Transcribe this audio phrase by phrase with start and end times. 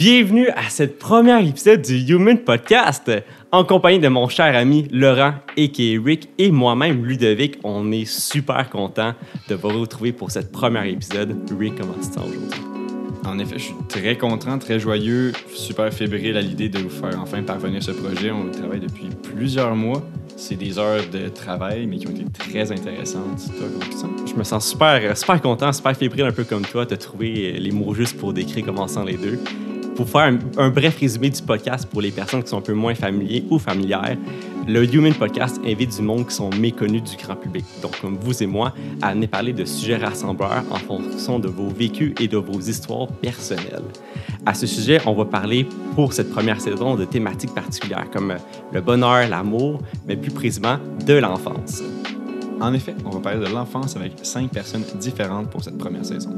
[0.00, 3.12] Bienvenue à cette première épisode du Human Podcast
[3.52, 5.70] en compagnie de mon cher ami Laurent et
[6.02, 7.58] Rick et moi-même Ludovic.
[7.64, 9.12] On est super content
[9.50, 11.36] de vous retrouver pour cette première épisode.
[11.58, 12.60] Rick, comment tu te sens aujourd'hui?
[13.26, 17.20] En effet, je suis très content, très joyeux, super fébrile à l'idée de vous faire
[17.20, 18.30] enfin parvenir ce projet.
[18.30, 20.02] On travaille depuis plusieurs mois.
[20.34, 23.52] C'est des heures de travail, mais qui ont été très intéressantes.
[23.58, 24.10] Toi, comment tu te sens?
[24.26, 27.70] Je me sens super, super content, super fébrile, un peu comme toi, de trouver les
[27.70, 29.38] mots justes pour décrire comment on sent les deux.
[30.00, 32.94] Pour faire un, bref résumé du podcast pour les personnes qui sont un peu moins
[32.94, 34.16] familiers ou familières,
[34.66, 38.42] le Human Podcast invite du monde qui sont méconnus du grand public, donc comme vous
[38.42, 38.72] et moi,
[39.02, 43.08] à venir parler de sujets rassembleurs en fonction de vos vécus et de vos histoires
[43.08, 43.82] personnelles.
[44.46, 48.36] À ce sujet, on va parler pour cette première saison de thématiques particulières comme
[48.72, 51.82] le bonheur, l'amour, mais plus précisément de l'enfance.
[52.58, 56.30] En effet, on va parler de l'enfance avec cinq personnes différentes pour cette première saison.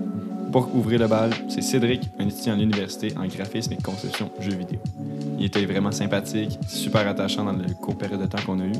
[0.53, 4.55] Pour ouvrir le bal, c'est Cédric, un étudiant à l'université en graphisme et conception jeux
[4.55, 4.79] vidéo.
[5.39, 8.73] Il était vraiment sympathique, super attachant dans le court période de temps qu'on a eu.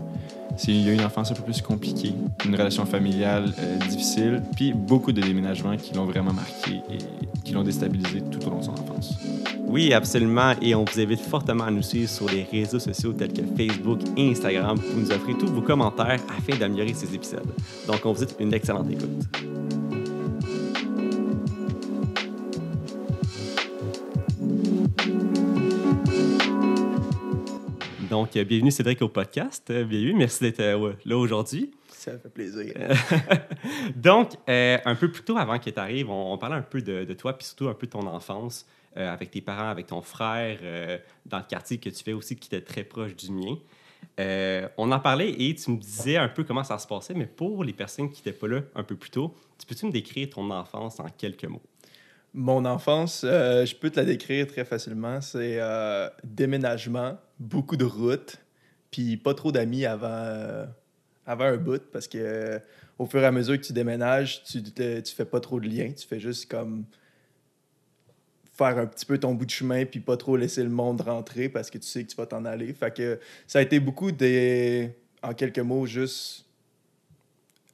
[0.69, 2.15] Il a eu une enfance un peu plus compliquée,
[2.45, 6.99] une relation familiale euh, difficile, puis beaucoup de déménagements qui l'ont vraiment marqué et
[7.43, 9.15] qui l'ont déstabilisé tout au long de son enfance.
[9.67, 10.53] Oui, absolument.
[10.61, 14.01] Et on vous invite fortement à nous suivre sur les réseaux sociaux tels que Facebook
[14.19, 17.49] et Instagram pour nous offrir tous vos commentaires afin d'améliorer ces épisodes.
[17.87, 19.09] Donc, on vous souhaite une excellente écoute.
[28.13, 29.71] Donc, euh, bienvenue Cédric au podcast.
[29.71, 31.71] Euh, Bienvenue, merci d'être euh, là aujourd'hui.
[31.89, 32.75] Ça fait plaisir.
[33.97, 36.83] Donc, euh, un peu plus tôt avant que tu arrives, on, on parlait un peu
[36.83, 38.67] de, de toi, puis surtout un peu de ton enfance,
[38.99, 40.59] euh, avec tes parents, avec ton frère,
[41.25, 43.57] dans le quartier que tu fais aussi, qui était très proche du mien.
[44.21, 47.25] Euh, on en parlait et tu me disais un peu comment ça se passait, mais
[47.25, 50.29] pour les personnes qui n'étaient pas là un peu plus tôt, tu peux-tu me décrire
[50.29, 51.63] ton enfance en quelques mots?
[52.35, 55.21] Mon enfance, euh, je peux te la décrire très facilement.
[55.21, 58.39] C'est euh, déménagement, beaucoup de routes,
[58.91, 60.65] puis pas trop d'amis avant, euh,
[61.27, 62.59] avant un bout, parce que
[62.99, 65.93] au fur et à mesure que tu déménages, tu, te- fais pas trop de liens.
[65.93, 66.85] Tu fais juste comme
[68.55, 71.51] faire un petit peu ton bout de chemin, puis pas trop laisser le monde rentrer
[71.51, 72.73] parce que tu sais que tu vas t'en aller.
[72.73, 76.47] Fait que ça a été beaucoup des, en quelques mots, juste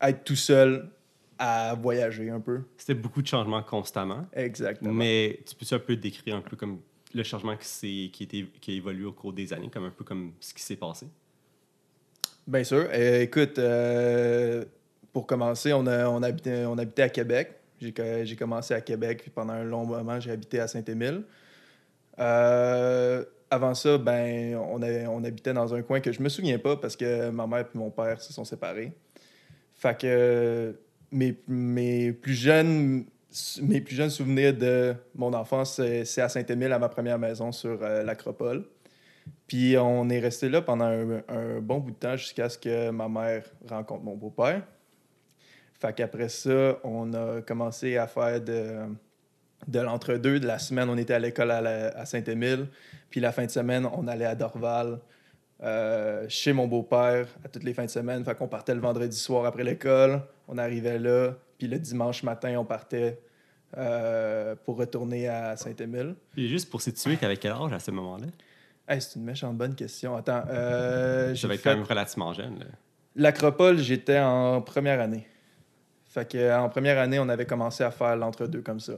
[0.01, 0.89] être tout seul
[1.38, 2.62] à voyager un peu.
[2.76, 4.93] C'était beaucoup de changements constamment, Exactement.
[4.93, 6.81] mais tu peux-tu un peu décrire un peu comme
[7.15, 9.91] le changement qui, s'est- qui, était, qui a évolué au cours des années, comme un
[9.91, 11.06] peu comme ce qui s'est passé?
[12.47, 12.87] Bien sûr.
[12.93, 14.65] Euh, écoute, euh,
[15.12, 17.55] pour commencer, on, a, on, habitait, on habitait à Québec.
[17.81, 21.22] J'ai commencé à Québec, puis pendant un long moment, j'ai habité à Saint-Émile.
[22.19, 26.59] Euh, avant ça, ben, on, avait- on habitait dans un coin que je me souviens
[26.59, 28.93] pas parce que ma mère et mon père se sont séparés.
[29.75, 30.75] Fait que
[31.11, 33.05] mes, plus jeunes
[33.63, 37.79] mes plus jeunes souvenirs de mon enfance, c'est à Saint-Émile, à ma première maison sur
[37.83, 38.65] euh, l'Acropole.
[39.47, 43.09] Puis on est resté là pendant un, bon bout de temps jusqu'à ce que ma
[43.09, 44.63] mère rencontre mon beau-père.
[45.79, 48.77] Fait qu'après ça, on a commencé à faire de,
[49.67, 50.41] de l'entre-deux.
[50.41, 52.67] De la semaine, on était à l'école à, à Saint-Émile.
[53.11, 54.99] Puis la fin de semaine, on allait à Dorval,
[55.63, 58.25] euh, chez mon beau-père, à toutes les fins de semaine.
[58.25, 60.23] Fait qu'on partait le vendredi soir après l'école.
[60.47, 61.35] On arrivait là.
[61.59, 63.19] Puis le dimanche matin, on partait
[63.77, 66.15] euh, pour retourner à Saint-Émile.
[66.37, 68.27] Et juste pour situer, tu avais quel âge à ce moment-là?
[68.89, 70.17] Hey, c'est une méchante bonne question.
[70.17, 72.65] Attends, euh, être fait- quand même relativement jeune.
[73.17, 75.27] L'acropole, j'étais en première année.
[76.07, 78.95] Fait que, euh, en première année, on avait commencé à faire l'entre-deux comme ça.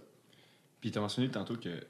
[0.81, 1.81] Puis tu as mentionné tantôt que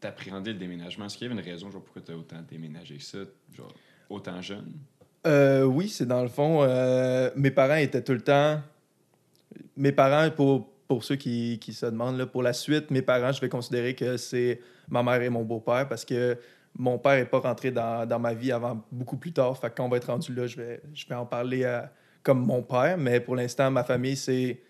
[0.00, 1.06] tu appréhendais le déménagement.
[1.06, 3.18] Est-ce qu'il y avait une raison genre, pourquoi tu as autant déménagé que ça,
[3.56, 3.72] genre?
[4.08, 4.72] Autant jeune?
[5.26, 6.62] Euh, oui, c'est dans le fond.
[6.62, 8.60] euh, mes parents étaient tout le temps.
[9.76, 13.32] Mes parents, pour, pour ceux qui, qui se demandent, là, pour la suite, mes parents,
[13.32, 16.36] je vais considérer que c'est ma mère et mon beau-père parce que
[16.76, 19.56] mon père n'est pas rentré dans, dans ma vie avant beaucoup plus tard.
[19.58, 21.90] Fait que quand on va être rendu là, je vais, je vais en parler à-
[22.22, 22.96] comme mon père.
[22.98, 24.60] Mais pour l'instant, ma famille, c'est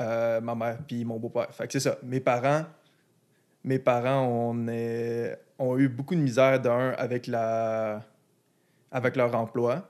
[0.00, 1.52] euh, ma mère puis mon beau-père.
[1.54, 1.96] Fait que c'est ça.
[2.02, 2.64] Mes parents,
[3.64, 4.52] mes parents
[5.58, 8.02] ont eu beaucoup de misère d'un avec la
[8.96, 9.86] avec leur emploi.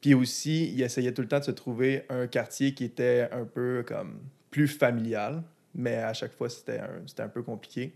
[0.00, 3.44] Puis aussi, ils essayaient tout le temps de se trouver un quartier qui était un
[3.44, 4.18] peu comme
[4.50, 5.44] plus familial,
[5.76, 7.94] mais à chaque fois, c'était un, un peu compliqué.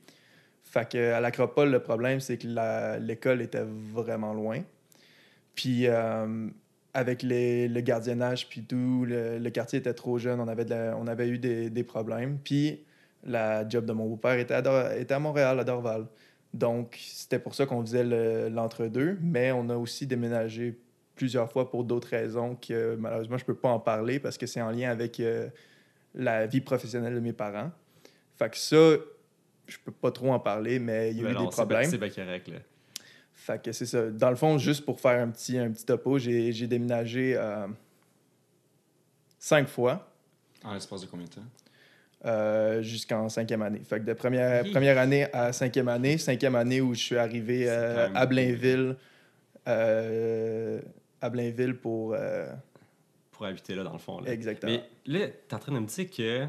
[0.63, 2.47] Fait que à l'Acropole, le problème, c'est que
[3.01, 4.63] l'école était vraiment loin.
[5.57, 6.47] Puis euh,
[6.95, 11.39] avec le gardiennage, puis tout, le, quartier était trop jeune, on avait, on avait eu
[11.39, 12.39] des, problèmes.
[12.39, 12.85] Puis
[13.25, 16.07] la job de mon beau-père était à Montréal, à Dorval.
[16.53, 20.79] Donc, c'était pour ça qu'on faisait le- l'entre-deux, mais on a aussi déménagé
[21.15, 24.61] plusieurs fois pour d'autres raisons que malheureusement, je peux pas en parler parce que c'est
[24.63, 25.49] en lien avec euh,
[26.15, 27.71] la vie professionnelle de mes parents.
[28.37, 28.95] Fait que ça,
[29.67, 31.91] je peux pas trop en parler, mais il y a Ben eu non, des problèmes.
[31.91, 32.59] C'est bien correct, là.
[33.35, 34.11] Fait que c'est ça.
[34.11, 37.67] Dans le fond, juste pour faire un petit, un petit topo, j'ai j'ai déménagé euh,
[39.39, 40.13] cinq fois
[40.65, 41.41] En l'espace de combien de temps?
[42.25, 43.81] Euh, jusqu'en cinquième année.
[43.83, 44.71] Fait que de première, Hi.
[44.71, 48.27] première année à cinquième année, cinquième année où je suis arrivé euh, à.
[48.27, 48.97] Blainville,
[49.67, 50.81] euh,
[51.21, 52.15] à Blainville pour...
[53.31, 54.21] Pour habiter là, dans le fond.
[54.21, 54.33] Là.
[54.33, 54.71] exactement.
[54.71, 56.47] Mais là, tu es en train de me dire que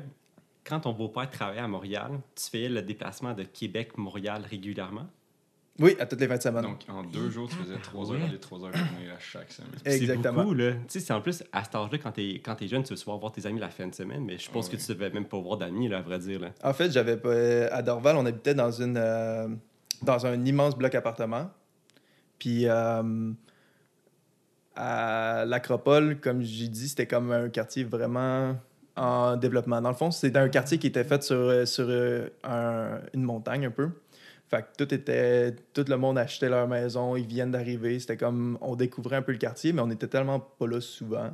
[0.65, 5.07] quand ton beau-père travaillait à Montréal, tu fais le déplacement de Québec-Montréal régulièrement?
[5.81, 6.63] Oui, à toutes les fins de semaine.
[6.63, 9.71] Donc, en deux jours, tu faisais trois heures aller, trois heures revenir à chaque semaine.
[9.85, 10.43] C'est Exactement.
[10.43, 10.71] beaucoup, là.
[10.73, 12.97] Tu sais, c'est en plus, à cet âge-là, quand t'es, quand t'es jeune, tu veux
[12.97, 14.77] souvent voir tes amis la fin de semaine, mais je pense Ouais.
[14.77, 16.49] que tu devais même pas voir d'amis, là, à vrai dire, là.
[16.63, 19.47] En fait, j'avais pas- à Dorval, on habitait dans une euh,
[20.03, 21.49] dans un immense bloc appartement.
[22.39, 23.31] Puis euh,
[24.75, 28.55] à l'Acropole, comme j'ai dit, c'était comme un quartier vraiment
[28.95, 29.81] en développement.
[29.81, 33.65] Dans le fond, c'était un quartier qui était fait sur, sur euh, un- une montagne
[33.65, 33.89] un peu.
[34.51, 38.57] Fait que tout était tout le monde achetait leur maison, ils viennent d'arriver, c'était comme
[38.59, 41.31] on découvrait un peu le quartier, mais on était tellement pas là souvent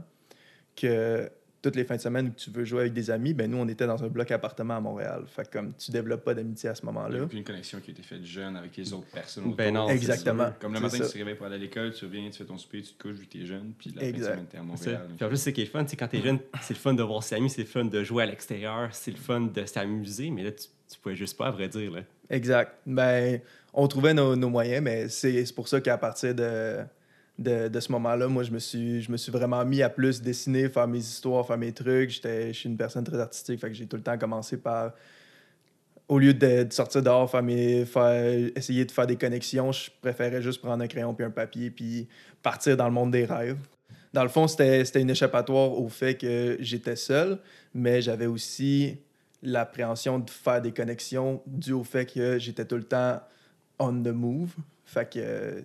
[0.76, 1.30] que
[1.64, 3.68] toutes les fins de semaine où tu veux jouer avec des amis, ben nous, on
[3.68, 5.24] était dans un bloc appartement à Montréal.
[5.26, 7.24] Fait que comme tu développes pas d'amitié à ce Il n'y a moment-là.
[7.24, 9.56] aucune connexion qui a été faite jeune avec les autres personnes.
[9.56, 10.52] Ben non, Exactement.
[10.60, 11.06] Comme le matin, ça.
[11.08, 13.02] tu te réveilles pour aller à l'école, tu reviens, tu fais ton souper, tu te
[13.02, 14.32] couches vu que t'es jeune, puis la fin de Exact.
[14.34, 14.62] semaine, t'es à.
[14.64, 15.08] Montréal.
[15.18, 16.94] Puis en plus, c'est qui est le fun, c'est quand t'es jeune, c'est le fun
[16.94, 19.66] de voir ses amis, c'est le fun de jouer à l'extérieur, c'est le fun de
[19.66, 22.02] s'amuser, mais là, tu, tu pouvais juste pas, à vrai dire, là.
[22.30, 22.74] Exact.
[22.86, 23.40] Ben,
[23.74, 26.80] on trouvait nos, moyens, mais c'est pour ça qu'à partir de,
[27.38, 30.22] de, de ce moment-là, moi, je me, suis, je me suis vraiment mis à plus
[30.22, 32.10] dessiner, faire mes histoires, faire mes trucs.
[32.12, 34.94] Je suis une personne très artistique, fait que j'ai tout le temps commencé par...
[36.08, 40.42] Au lieu de, sortir dehors, faire mes, faire, essayer de faire des connexions, je préférais
[40.42, 42.08] juste prendre un crayon puis un papier puis
[42.42, 43.58] partir dans le monde des rêves.
[44.14, 47.40] Dans le fond, c'était une échappatoire au fait que j'étais seul,
[47.74, 48.98] mais j'avais aussi
[49.44, 53.22] l'appréhension de faire des connexions dû au fait que j'étais tout le temps
[53.80, 54.56] on the move.
[54.86, 55.62] Fait que euh,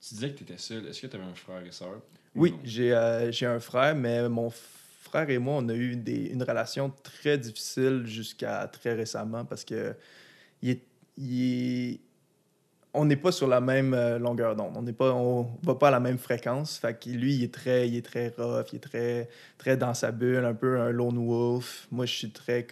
[0.00, 0.86] Tu disais que t'étais seul.
[0.86, 2.00] Est-ce que t'avais un frère et sœur?
[2.34, 6.26] ou oui, j'ai euh, un frère, mais mon frère et moi, on a eu des,
[6.26, 9.94] une relation très difficile jusqu'à très récemment parce que
[10.62, 10.82] il est,
[11.16, 12.00] il
[12.98, 14.74] on n'est pas sur la même euh, longueur d'onde.
[14.76, 16.78] On n'est pas, on va pas à la même fréquence.
[16.78, 20.44] Fait lui, il est très, il très rough, il est très, très dans sa bulle,
[20.44, 21.86] un peu un lone wolf.
[21.90, 22.66] Moi, je suis très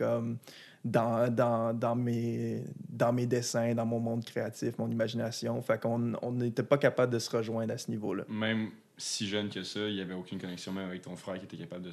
[0.84, 5.60] dans, mes, dessins, dans mon monde créatif, mon imagination.
[5.62, 8.24] Fait qu'on on n'était pas capable de se rejoindre à ce niveau-là.
[8.28, 11.44] Même si jeune que ça, il n'y avait aucune connexion, même avec ton frère qui
[11.44, 11.92] était capable de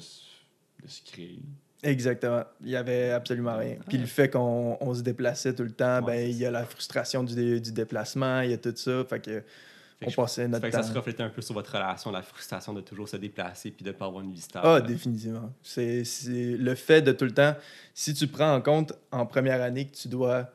[0.82, 1.40] de se créer.
[1.84, 2.42] Exactement.
[2.62, 3.76] Il y avait absolument rien.
[3.88, 6.50] Puis le fait qu'on on se déplaçait tout le temps, Ouais, ben il y a
[6.50, 9.04] la frustration du, du déplacement, il y a tout ça.
[9.04, 9.42] Fait que
[10.00, 10.88] Fait on je- passait notre fait que ça temps.
[10.88, 13.92] se reflétait un peu sur votre relation, la frustration de toujours se déplacer puis de
[13.92, 14.66] pas avoir une vie stable.
[14.66, 15.52] Ah, définitivement.
[15.62, 17.54] C'est le fait de tout le temps.
[17.92, 20.50] Si tu prends en compte en première année que tu dois,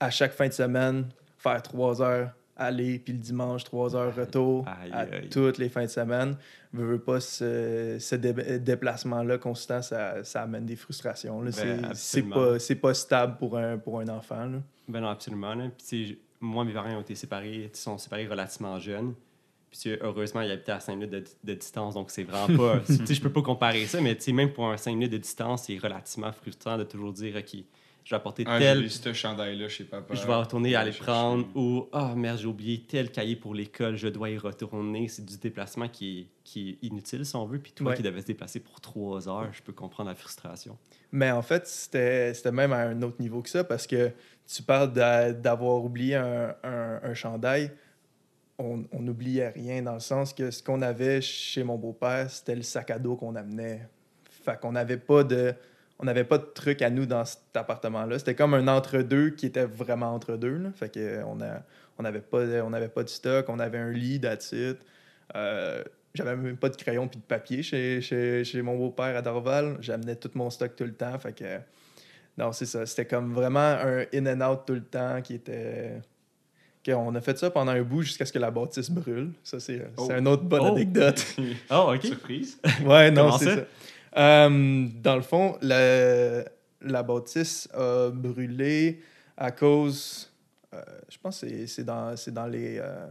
[0.00, 1.06] à chaque fin de semaine,
[1.38, 2.30] faire trois heures
[2.64, 5.28] aller, puis le dimanche, trois heures retour, Aïe, à aïe.
[5.28, 6.36] toutes les fins de semaine,
[6.72, 11.40] veux, veux pas ce, ce dé- déplacement-là constant, ça, ça amène des frustrations.
[11.42, 14.46] Ben, C'est- pas, pas stable pour un, pour un enfant.
[14.46, 14.58] là.
[14.88, 15.54] Ben non, absolument.
[15.54, 15.70] Là.
[15.88, 19.14] Puis, moi, mes parents ont été séparés, ils sont séparés relativement jeunes.
[19.70, 22.80] Puis, heureusement, ils habitaient à 5 minutes de, de distance, donc c'est vraiment pas.
[22.88, 26.30] je peux pas comparer ça, mais même pour un 5 minutes de distance, c'est relativement
[26.32, 27.56] frustrant de toujours dire, OK,
[28.04, 28.82] je vais apporter Ah, tel.
[28.82, 30.14] j'ai ce chandail-là chez papa.
[30.14, 31.04] Je vais retourner à aller chercher.
[31.04, 35.24] prendre ou ah merde j'ai oublié tel cahier pour l'école je dois y retourner c'est
[35.24, 37.96] du déplacement qui est, qui est inutile si on veut puis toi Ouais.
[37.96, 40.76] qui devais se déplacer pour trois heures je peux comprendre la frustration
[41.12, 44.10] Mais en fait, c'était c'était même à un autre niveau que ça parce que
[44.52, 47.70] tu parles d'a- d'avoir oublié un, un, un chandail.
[48.58, 52.54] On on n'oubliait rien dans le sens que ce qu'on avait chez mon beau-père, c'était
[52.54, 53.88] le sac à dos qu'on amenait.
[54.44, 55.54] Fait qu'on n'avait pas de.
[56.02, 58.18] On n'avait pas de truc à nous dans cet appartement-là.
[58.18, 60.58] C'était comme un entre-deux qui était vraiment entre-deux.
[60.58, 60.70] là.
[60.74, 61.62] Fait que on a,
[61.98, 64.78] on n'avait pas, on pas de stock, on avait un lit, it.
[65.36, 65.82] Euh,
[66.14, 69.76] j'avais même pas de crayon puis de papier chez, chez, chez mon beau-père à Dorval.
[69.80, 71.16] J'amenais tout mon stock tout le temps.
[71.18, 71.58] Fait que,
[72.36, 72.84] non, c'est ça.
[72.84, 76.00] C'était comme vraiment un in and out tout le temps qui était.
[76.84, 79.30] qu'on a fait ça pendant un bout jusqu'à ce que la bâtisse brûle.
[79.44, 80.04] Ça, c'est Oh.
[80.08, 80.72] c'est une autre bonne Oh.
[80.74, 81.24] anecdote.
[81.70, 82.58] oh ok Surprise.
[82.84, 83.56] Ouais, non, Comment c'est ça?
[83.56, 83.62] ça.
[84.16, 86.44] Euh, dans le fond, la,
[86.80, 89.00] la bâtisse a brûlé
[89.36, 90.30] à cause.
[90.74, 92.78] euh, je pense que c'est- dans, les.
[92.78, 93.06] euh,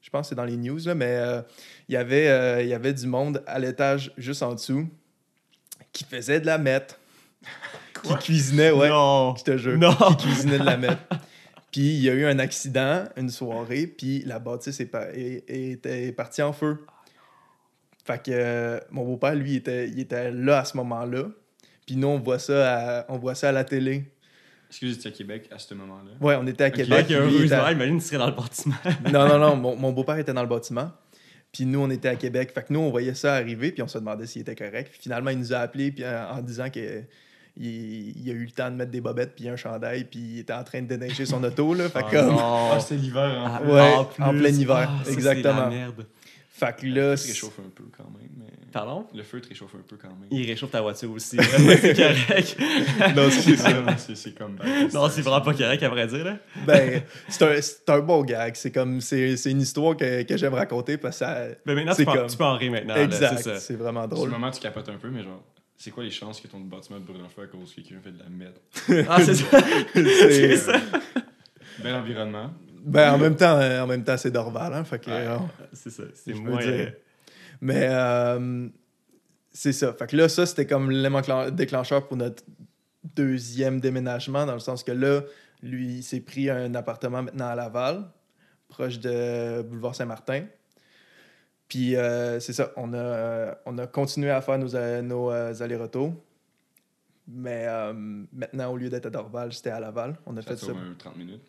[0.00, 1.42] je pense que c'est dans les news, là, mais euh,
[1.88, 4.88] il y avait, euh, il y avait du monde à l'étage juste en dessous
[5.92, 6.98] qui faisait de la meth.
[8.02, 8.88] qui cuisinait, ouais.
[8.88, 9.76] non Je te jure.
[9.78, 9.94] Non.
[10.18, 10.98] Qui cuisinait de la meth.
[11.72, 15.44] Puis il y a eu un accident une soirée, puis la bâtisse est, pa- est-
[15.48, 16.84] est- était partie en feu.
[18.08, 21.24] Fait que euh, mon beau-père, lui, était, il était là à ce moment-là.
[21.86, 24.10] Puis nous, on voit ça à, on voit ça à la télé.
[24.70, 26.10] Est-ce que vous étiez à Québec à ce moment-là?
[26.20, 26.70] Ouais, on était à.
[26.70, 26.92] Québec.
[27.10, 28.74] Avec un lui, il était à- imagine, tu serais dans le bâtiment.
[29.12, 30.90] Non, non, non, mon, mon beau-père était dans le bâtiment.
[31.52, 32.50] Puis nous, on était à Québec.
[32.54, 34.88] Fait que nous, on voyait ça arriver, puis on se demandait s'il était correct.
[34.90, 37.02] Puis finalement, il nous a appelés puis, euh, en disant que
[37.56, 40.38] il, il a eu le temps de mettre des bobettes puis un chandail, puis il
[40.40, 41.74] était en train de déneiger son auto.
[41.74, 41.88] Là.
[41.88, 42.70] Fait, Ah, que, comme- non.
[42.72, 43.72] Ah, c'était l'hiver en Ah, plus.
[43.72, 45.54] Ouais, en plein hiver, Ah, ça, exactement.
[45.54, 46.06] C'est la merde.
[46.58, 48.28] Fait que Le là, feu te réchauffe un peu quand même.
[48.38, 48.46] Mais...
[48.72, 49.06] Pardon?
[49.14, 50.28] Le feu te réchauffe un peu quand même.
[50.30, 51.36] Il réchauffe ta voiture aussi.
[51.40, 52.56] c'est correct.
[53.16, 53.96] non, c'est ça.
[54.14, 54.58] c'est- comme.
[54.92, 56.24] Non, c'est vraiment pas correct, à vrai dire.
[56.24, 56.38] Là.
[56.66, 58.54] ben, c'est un, c'est un bon gag.
[58.56, 61.46] C'est comme, c'est c'est une histoire que, que j'aime raconter parce que ça.
[61.64, 62.96] Mais maintenant, tu peux, tu peux en rire maintenant.
[62.96, 64.30] exact, c'est vraiment Sur le drôle.
[64.30, 65.42] moment, tu capotes un peu, mais genre,
[65.76, 68.00] c'est quoi les chances que ton bâtiment te brûle en feu à cause que quelqu'un
[68.02, 69.06] fait de la merde?
[69.08, 69.58] Ah, c'est ça.
[69.94, 70.72] C'est- ça.
[71.82, 72.50] Bel environnement.
[72.90, 74.72] Ben, en même temps, euh, en même temps c'est Dorval.
[74.74, 75.26] Hein, fait que, Ouais.
[75.26, 75.36] euh,
[75.72, 76.02] C'est ça.
[76.14, 76.62] C'est moins.
[76.62, 76.90] euh,
[77.60, 78.68] Mais euh,
[79.52, 79.92] c'est ça.
[79.92, 82.42] Fait que là, ça, c'était comme l'élément déclencheur pour notre
[83.14, 85.22] deuxième déménagement, dans le sens que là,
[85.62, 88.04] lui, il s'est pris un appartement maintenant à Laval,
[88.68, 90.44] proche de Boulevard Saint-Martin.
[91.68, 96.14] Puis euh, c'est ça, on a, euh, on a continué à faire nos, nos allers-retours.
[97.30, 97.66] Mais
[98.32, 100.16] maintenant, au lieu d'être à Dorval, c'était à Laval.
[100.24, 100.66] On a Ça fait ça.
[100.66, 101.42] sauve un 30 minutes.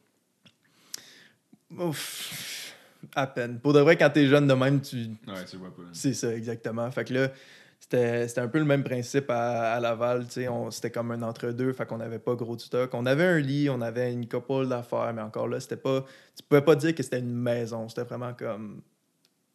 [1.77, 2.75] Ouf,
[3.15, 3.59] à peine.
[3.59, 4.97] Pour de vrai, quand t'es jeune de même, tu,
[5.27, 5.83] Ouais, tu vois pas.
[5.93, 6.89] c'est ça, exactement.
[6.91, 7.31] Fait que là,
[7.79, 10.25] c'était c'était un peu le même principe à, à Laval.
[10.25, 12.89] tu sais, on- C'était comme un entre-deux, fait qu'on n'avait pas gros de stock.
[12.93, 16.03] On avait un lit, on avait une couple d'affaires, mais encore là, c'était pas.
[16.35, 17.87] Tu pouvais pas dire que c'était une maison.
[17.87, 18.81] C'était vraiment comme.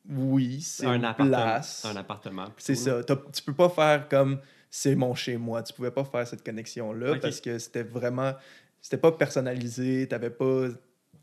[0.09, 1.37] Oui, c'est un une appartement.
[1.37, 1.85] place.
[1.85, 2.47] Un appartement.
[2.59, 3.01] C'est ça.
[3.05, 4.39] Tu peux pas faire comme
[4.71, 5.63] c'est mon chez moi.
[5.63, 8.35] Tu pouvais pas faire cette connexion-là parce que c'était vraiment.
[8.81, 10.07] C'était pas personnalisé.
[10.07, 10.67] T'avais pas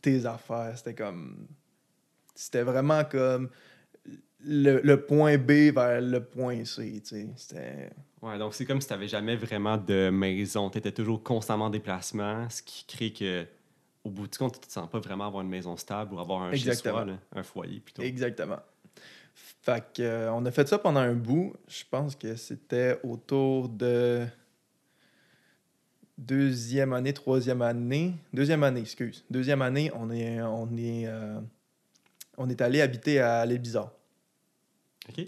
[0.01, 0.73] tes affaires.
[0.77, 1.47] C'était comme.
[2.33, 3.49] C'était vraiment comme
[4.43, 7.01] le, le point B vers le point C.
[7.01, 7.29] tu sais.
[7.35, 7.91] C'était.
[8.21, 10.69] Ouais, donc c'est comme si tu n'avais jamais vraiment de maison.
[10.69, 13.45] Tu étais toujours constamment en déplacement, ce qui crée que,
[14.03, 16.19] au bout du compte, tu ne te sens pas vraiment avoir une maison stable ou
[16.19, 17.05] avoir un Exactement.
[17.05, 18.03] là, un foyer plutôt.
[18.03, 18.59] Exactement.
[19.33, 21.53] Fait que, euh, on a fait ça pendant un bout.
[21.67, 24.25] Je pense que c'était autour de
[26.21, 28.13] deuxième année, troisième année.
[28.33, 29.23] Deuxième année, excuse.
[29.29, 31.39] Deuxième année, on est, on est, euh,
[32.37, 33.91] on est allé habiter à l'île Bizarre.
[35.09, 35.17] OK?
[35.17, 35.27] Ouais.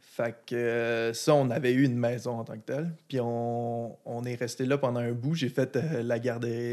[0.00, 2.90] Fait que euh, ça, on avait eu une maison en tant que telle.
[3.08, 5.34] Puis on, on est resté là pendant un bout.
[5.34, 6.16] J'ai fait euh, la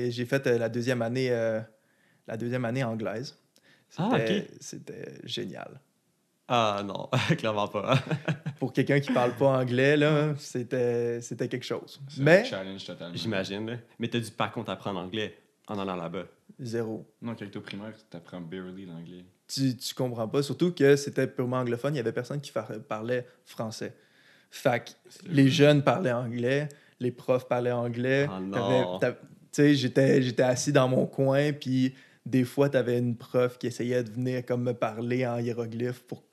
[0.10, 1.60] j'ai fait euh, la deuxième année, euh,
[2.28, 3.36] la deuxième année anglaise.
[3.98, 4.46] Ah, C'était- ok.
[4.62, 5.80] C'était génial.
[6.48, 7.98] Ah non, clairement pas.
[8.60, 12.00] pour quelqu'un qui parle pas anglais, là, c'était, c'était quelque chose.
[12.08, 13.16] C'est un Mais challenge totalement.
[13.16, 13.66] J'imagine.
[13.70, 13.78] là.
[14.00, 15.36] Mais tu as dû par contre apprendre anglais
[15.68, 16.26] en allant là-bas.
[16.60, 17.06] zéro.
[17.22, 19.26] Non, quand t'es au primaire, t'apprends barely l'anglais.
[19.48, 22.52] Tu, tu comprends pas, surtout que c'était purement anglophone, il y avait personne qui
[22.88, 23.96] parlait français.
[24.52, 24.92] Fait que
[25.28, 28.28] les jeunes parlaient anglais, les profs parlaient anglais.
[28.30, 28.40] Ah.
[28.52, 31.94] T'avais- t'avais- Tu sais, j'étais, j'étais assis dans mon coin, puis
[32.26, 36.04] des fois, tu avais une prof qui essayait de venir comme me parler en hiéroglyphe
[36.04, 36.24] pour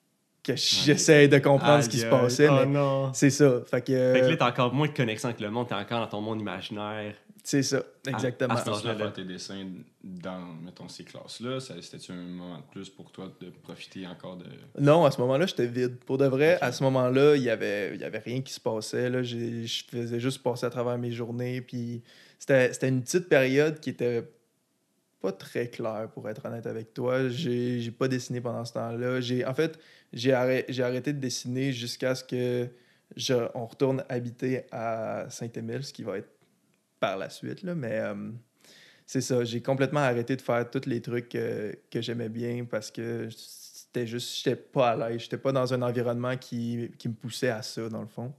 [0.43, 3.13] que j'essaie de comprendre ce qui se passait, Oh mais non.
[3.15, 3.61] c'est ça.
[3.71, 6.01] Fait que, Fait que là, t'as encore moins de connexion avec le monde, t'es encore
[6.01, 7.15] dans ton monde imaginaire.
[7.45, 8.55] c'est ça, exactement.
[8.55, 9.67] à Tu ce faire tes dessins
[10.03, 11.61] dans, mettons, ces classes-là?
[11.61, 14.47] C'était-tu un moment de plus pour toi de profiter encore de.
[14.81, 15.97] Non, à ce moment-là, j'étais vide.
[16.07, 18.61] Pour de vrai, à ce moment-là, il y avait, il y avait rien qui se
[18.61, 19.11] passait.
[19.11, 19.23] Là.
[19.23, 21.61] Je faisais juste passer à travers mes journées.
[21.61, 22.03] Puis
[22.39, 24.25] c'était c'était une petite période qui était
[25.23, 27.29] pas très claire, pour être honnête avec toi.
[27.29, 29.21] J'ai j'ai pas dessiné pendant ce temps-là.
[29.21, 29.79] J'ai- En fait,
[30.13, 32.69] j'ai arrêt- j'ai arrêté de dessiner jusqu'à ce que
[33.17, 36.29] je, on retourne habiter à Saint-Émile, ce qui va être
[37.01, 37.63] par la suite.
[37.63, 37.75] Là.
[37.75, 38.31] Mais euh,
[39.07, 42.91] c'est ça, j'ai complètement arrêté de faire tous les trucs euh, que j'aimais bien parce
[42.91, 45.21] que c'était juste, j'étais pas à l'aise.
[45.23, 48.33] J'étais pas dans un environnement qui, qui me poussait à ça, dans le fond.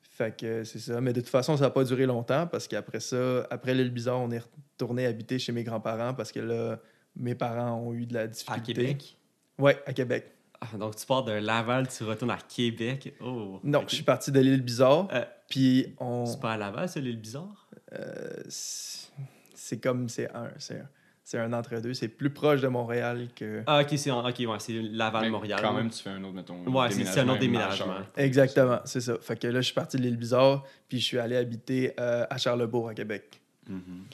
[0.00, 1.00] Fait que c'est ça.
[1.00, 4.20] Mais de toute façon, ça n'a pas duré longtemps parce qu'après ça, après l'île Bizarre,
[4.20, 4.42] on est
[4.76, 6.78] retourné habiter chez mes grands-parents parce que là,
[7.16, 8.74] mes parents ont eu de la À difficulté.
[8.74, 9.16] Québec?
[9.58, 10.32] Ouais, à Québec.
[10.60, 13.14] Ah, donc tu pars de Laval, tu retournes à Québec.
[13.20, 13.58] Oh.
[13.64, 15.08] Non, je suis parti de l'île Bizarre.
[15.12, 16.26] Euh, puis on.
[16.26, 17.68] C'est pas à Laval, ça, l'île bizarre?
[17.92, 19.08] euh, c'est
[19.54, 20.08] c'est comme.
[20.08, 20.50] C'est un.
[20.58, 20.88] C'est un,
[21.24, 21.92] c'est un entre-deux.
[21.94, 23.62] C'est plus proche de Montréal que.
[23.66, 25.58] Ah, ok, c'est en- ok, ouais, c'est Laval-Montréal.
[25.60, 26.62] Quand même, tu fais un autre, mettons.
[26.68, 27.96] Ouais, c'est- c'est un autre déménagement.
[28.16, 29.16] Exactement, c'est ça.
[29.20, 32.24] Fait que là, je suis parti de l'île Bizarre, puis je suis allé habiter euh,
[32.30, 33.40] à Charlebourg, à Québec.
[33.68, 34.04] Mhm.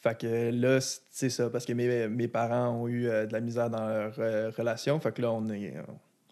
[0.00, 3.40] Fait que là, c'est ça, parce que mes, mes parents ont eu euh, de la
[3.40, 4.98] misère dans leur euh, relation.
[5.00, 5.74] Fait que là, on est,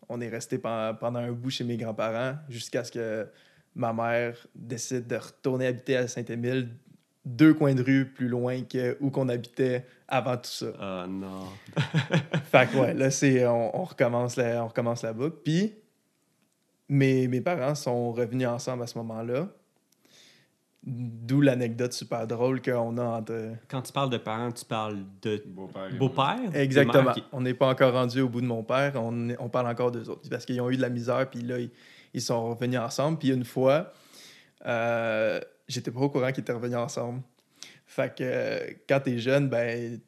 [0.08, 3.26] on est resté pendant, pendant un bout chez mes grands-parents jusqu'à ce que
[3.75, 6.68] ma mère décide de retourner habiter à Saint-Émile,
[7.25, 10.66] deux coins de rue plus loin que où qu'on habitait avant tout ça.
[10.78, 11.46] Ah non.
[12.44, 15.38] Fait que ouais, là, c'est, on, on recommence la, on recommence la boucle.
[15.44, 15.75] Puis,
[16.88, 19.49] mes, mes parents sont revenus ensemble à ce moment-là.
[20.88, 23.55] D'où l'anecdote super drôle qu'on a entre.
[23.69, 25.43] Quand tu parles de parents, tu parles de
[25.99, 26.50] Beau-père.
[26.52, 27.12] de Exactement.
[27.33, 28.93] On n'est pas encore rendu au bout de mon père.
[28.95, 30.28] On, on parle encore d'eux autres.
[30.31, 31.71] Parce qu'ils ont eu de la misère, puis là, ils,
[32.14, 33.19] ils sont revenus ensemble.
[33.19, 33.93] Puis une fois,
[34.64, 37.21] euh, j'étais pas au courant qu'ils étaient revenus ensemble.
[37.85, 39.99] Fait que euh, quand t'es jeune, ben,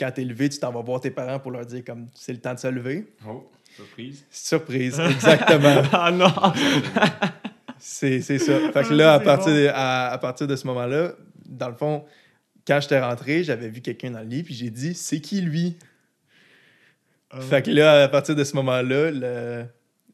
[0.00, 2.40] quand t'es levé, tu t'en vas voir tes parents pour leur dire comme c'est le
[2.40, 3.12] temps de se lever.
[3.28, 4.24] Oh, surprise.
[4.30, 5.82] Surprise, exactement.
[5.92, 6.32] Ah non!
[7.88, 8.58] C'est c'est ça.
[8.72, 9.58] Fait que Ah, là, à partir, bon.
[9.58, 11.12] de, à, à partir de ce moment-là,
[11.48, 12.04] dans le fond,
[12.66, 15.76] quand j'étais rentré, j'avais vu quelqu'un dans le lit, puis j'ai dit c'est qui lui?
[17.40, 19.64] Fait que là, à partir de ce moment-là, le-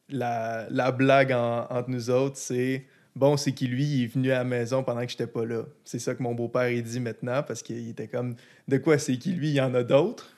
[0.08, 4.32] la, la blague en- entre nous autres, c'est bon, c'est qui lui, il est venu
[4.32, 5.62] à la maison pendant que j'étais pas là.
[5.84, 8.34] C'est ça que mon beau-père il dit maintenant parce qu'il était comme
[8.68, 10.31] de quoi c'est qui lui, il y en a d'autres.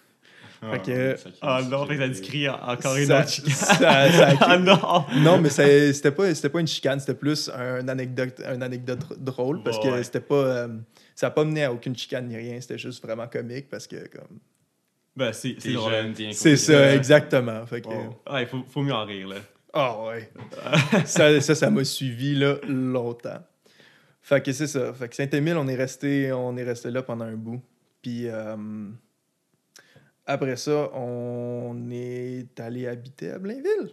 [0.61, 3.52] Fait que- Ah non, fait que ça encore une Ça- autre chicane.
[3.52, 3.75] ça-
[4.12, 5.04] ça a Ah non!
[5.23, 9.62] Non, mais c'était pas, c'était pas une chicane, c'était plus un anecdote, une anecdote drôle
[9.62, 10.02] parce que Ouais.
[10.02, 10.34] c'était pas.
[10.34, 10.68] euh,
[11.14, 13.96] ça n'a pas mené à aucune chicane ni rien, c'était juste vraiment comique parce que
[14.08, 14.38] comme.
[15.16, 15.56] Ben, c'est
[16.32, 17.64] c'est ça, exactement.
[17.66, 17.88] Fait que.
[17.88, 18.16] Wow.
[18.32, 19.37] Ouais, faut, faut mieux en rire, là.
[19.73, 20.30] Ah ouais.
[21.04, 23.40] ça, ça, ça m'a suivi là, longtemps.
[24.23, 24.92] Fait que c'est ça.
[24.94, 27.61] Fait que Saint-Émile, on est resté, on est resté là pendant un bout.
[28.00, 28.56] Puis euh,
[30.26, 33.90] après ça, on est allé habiter à Blainville.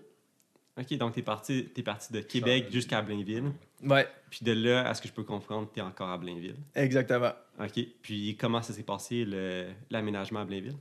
[0.79, 3.51] Ok, donc t'es parti, t'es parti de Québec jusqu'à Blainville.
[3.83, 6.55] Ouais, Puis de là, à ce que je peux comprendre, t'es encore à Blainville.
[6.75, 7.31] exactement.
[7.59, 7.79] Ok.
[8.01, 10.77] Puis comment ça s'est passé, le- l'aménagement à Blainville?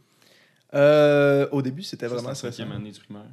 [0.74, 2.70] Euh, au début, c'était vraiment stressant.
[2.70, 3.26] année du primaire.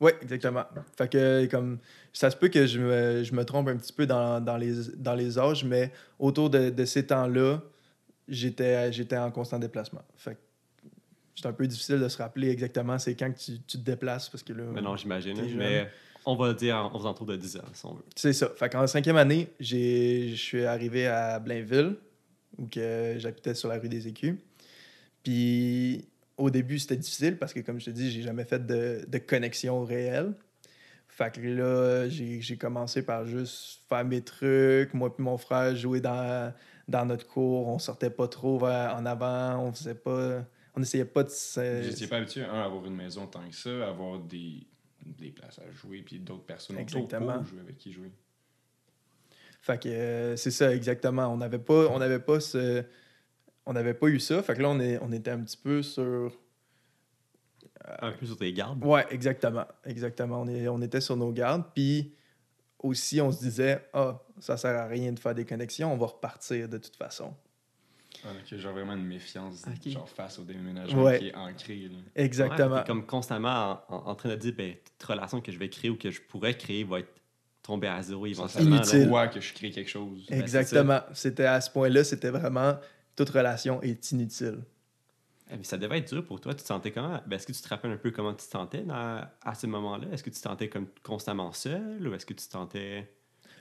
[0.00, 0.64] Oui, exactement.
[0.96, 1.78] Fait que, comme,
[2.12, 4.72] ça se peut que je me, je me trompe un petit peu dans, dans, les,
[4.96, 7.60] dans les âges, mais autour de, de ces temps-là,
[8.28, 10.02] j'étais, j'étais en constant déplacement.
[10.16, 10.38] Fait que
[11.40, 14.28] c'est un peu difficile de se rappeler exactement c'est quand que tu, tu te déplaces,
[14.28, 14.64] parce que là...
[14.74, 15.36] Ben non, j'imagine.
[15.56, 15.88] Mais
[16.26, 18.04] on va le dire en, faisant tour de 10 ans, si on veut.
[18.14, 18.50] C'est ça.
[18.56, 21.96] Fait qu'en cinquième année, je suis arrivé à Blainville,
[22.58, 24.34] où que j'habitais sur la rue des Écus.
[25.22, 29.04] Puis au début, c'était difficile parce que, comme je te dis, j'ai jamais fait de,
[29.06, 30.34] de connexion réelle.
[31.08, 34.94] Fait que là, j'ai, commencé par juste faire mes trucs.
[34.94, 36.52] Moi puis mon frère jouer dans,
[36.86, 37.68] dans notre cour.
[37.68, 39.58] On sortait pas trop vers- en avant.
[39.60, 40.44] On faisait pas...
[40.78, 41.28] On essayait pas de...
[41.28, 44.64] se- J'étais pas habitué, un, à avoir une maison tant que ça, à avoir des,
[45.04, 47.38] des places à jouer, puis d'autres personnes autour Exactement.
[47.38, 48.12] pour jouer avec qui jouer.
[49.60, 51.26] Fait que euh, c'est ça, exactement.
[51.26, 52.84] On n'avait pas, on n'avait pas ce...
[53.66, 54.40] On n'avait pas eu ça.
[54.42, 56.32] Fait que là, on, est, on était un petit peu sur...
[58.00, 58.82] Un peu sur tes gardes.
[58.84, 59.66] Ouais, exactement.
[59.84, 60.42] Exactement.
[60.42, 61.64] On, est, on était sur nos gardes.
[61.74, 62.14] Puis
[62.78, 66.06] aussi, on se disait, ah, ça sert à rien de faire des connexions, on va
[66.06, 67.34] repartir de toute façon.
[68.24, 71.18] Ah, ok, genre vraiment une méfiance genre face au déménagement Ouais.
[71.18, 71.88] qui est ancrée.
[71.90, 71.98] là.
[72.16, 72.76] Exactement.
[72.76, 75.68] Ouais, comme constamment en, en- en train de dire, ben, toute relation que je vais
[75.68, 77.12] créer ou que je pourrais créer va être
[77.62, 78.76] tombée à zéro éventuellement.
[78.76, 78.82] là.
[78.82, 79.08] Inutile.
[79.08, 80.26] voit que je crée quelque chose?
[80.28, 81.00] Ben, Exactement.
[81.14, 82.78] C'était à ce point-là, c'était vraiment
[83.14, 84.58] toute relation est inutile.
[85.50, 86.54] Eh, mais ça devait être dur pour toi.
[86.54, 87.20] Tu te sentais comment?
[87.26, 89.66] Ben, est-ce que tu te rappelles un peu comment tu te sentais dans- à ce
[89.66, 90.06] moment-là?
[90.12, 93.10] Est-ce que tu te sentais comme constamment seul ou est-ce que tu te sentais.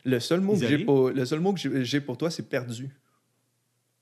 [0.04, 0.78] Le seul mot que Isolé?
[0.80, 2.90] j'ai pour, le seul mot que j'ai j'ai pour toi, c'est perdu.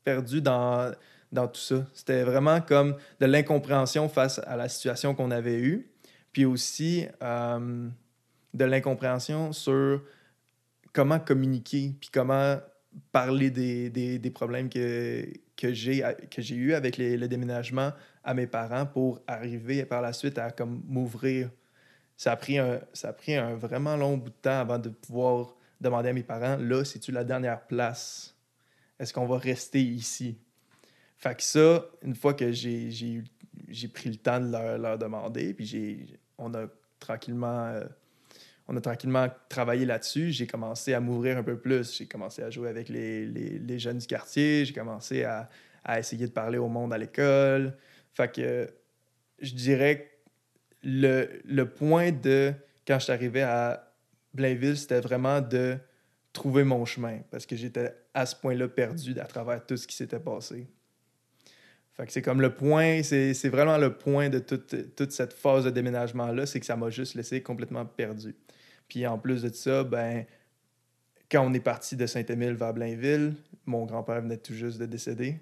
[0.06, 0.94] Perdu dans,
[1.32, 1.86] dans tout ça.
[1.94, 5.92] C'était vraiment comme de l'incompréhension face à la situation qu'on avait eue,
[6.32, 7.90] puis aussi euh,
[8.54, 10.02] de l'incompréhension sur
[10.94, 12.58] comment communiquer, puis comment
[13.12, 15.26] parler des, des, des problèmes que,
[15.58, 17.92] que j'ai que j'ai eu avec les- le déménagement
[18.24, 21.50] à mes parents pour arriver par la suite à comme m'ouvrir.
[22.16, 24.90] Ça a pris un ça a pris un vraiment long bout de temps avant de
[24.90, 28.35] pouvoir demander à mes parents là, c'est-tu la dernière place
[29.00, 30.38] Est-ce qu'on va rester ici?
[31.18, 33.24] Fait que ça, une fois que j'ai j'ai
[33.68, 36.68] j'ai pris le temps de leur, leur demander, puis j'ai on a
[37.00, 37.86] tranquillement euh,
[38.68, 40.32] on a tranquillement travaillé là-dessus.
[40.32, 41.98] J'ai commencé à m'ouvrir un peu plus.
[41.98, 44.66] J'ai commencé à jouer avec les, les- les jeunes du quartier.
[44.66, 45.50] J'ai commencé à,
[45.84, 47.78] à essayer de parler au monde à l'école.
[48.14, 48.68] Fait que
[49.40, 50.12] je dirais
[50.84, 52.54] le, le point de
[52.88, 53.94] quand je suis arrivé à
[54.34, 55.78] Blainville, c'était vraiment de
[56.34, 59.96] trouver mon chemin parce que j'étais à ce point-là perdu à travers tout ce qui
[59.96, 60.68] s'était passé.
[61.94, 65.70] Fait c'est comme le point, c'est vraiment le point de toute, toute cette phase de
[65.70, 68.36] déménagement-là, c'est que ça m'a juste laissé complètement perdu.
[68.88, 70.26] Puis en plus de ça, ben,
[71.30, 75.40] quand on est parti de Saint-Émile vers Blainville, mon grand-père venait tout juste de décéder.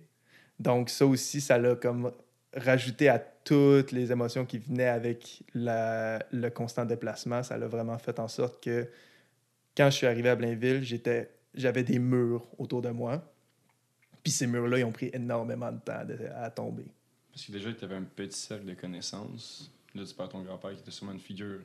[0.60, 2.12] Donc ça aussi, ça l'a comme
[2.56, 7.44] rajouté à toutes les émotions qui venaient avec la- le constant déplacement.
[7.44, 8.88] Ça l'a vraiment fait en sorte que
[9.76, 13.22] quand je suis arrivé à Blainville, j'étais, j'avais des murs autour de moi.
[14.24, 16.86] Puis ces murs-là, ils ont pris énormément de temps de- à tomber.
[17.32, 19.72] Parce que déjà, tu avais un petit cercle de connaissances.
[19.96, 21.60] Là, tu parles de ton grand-père qui était sûrement une figure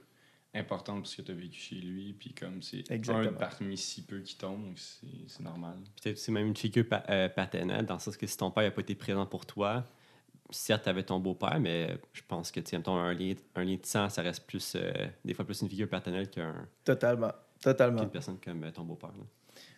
[0.54, 4.20] importante parce que tu as vécu chez lui, puis comme c'est un parmi si peu
[4.20, 5.76] qui tombe, donc c'est c'est normal.
[6.02, 8.64] Peut-être aussi même une figure pa- euh, paternelle, dans le sens que si ton père
[8.64, 9.84] n'a pas été présent pour toi,
[10.50, 13.84] certes, tu avais ton beau-père, mais je pense que, tu un lien, un lien de
[13.86, 14.90] sang, ça reste plus, euh,
[15.24, 17.32] des fois plus une figure paternelle qu'un- Totalement.
[17.60, 18.00] Totalement.
[18.00, 19.10] qu'une personne comme euh, ton beau-père.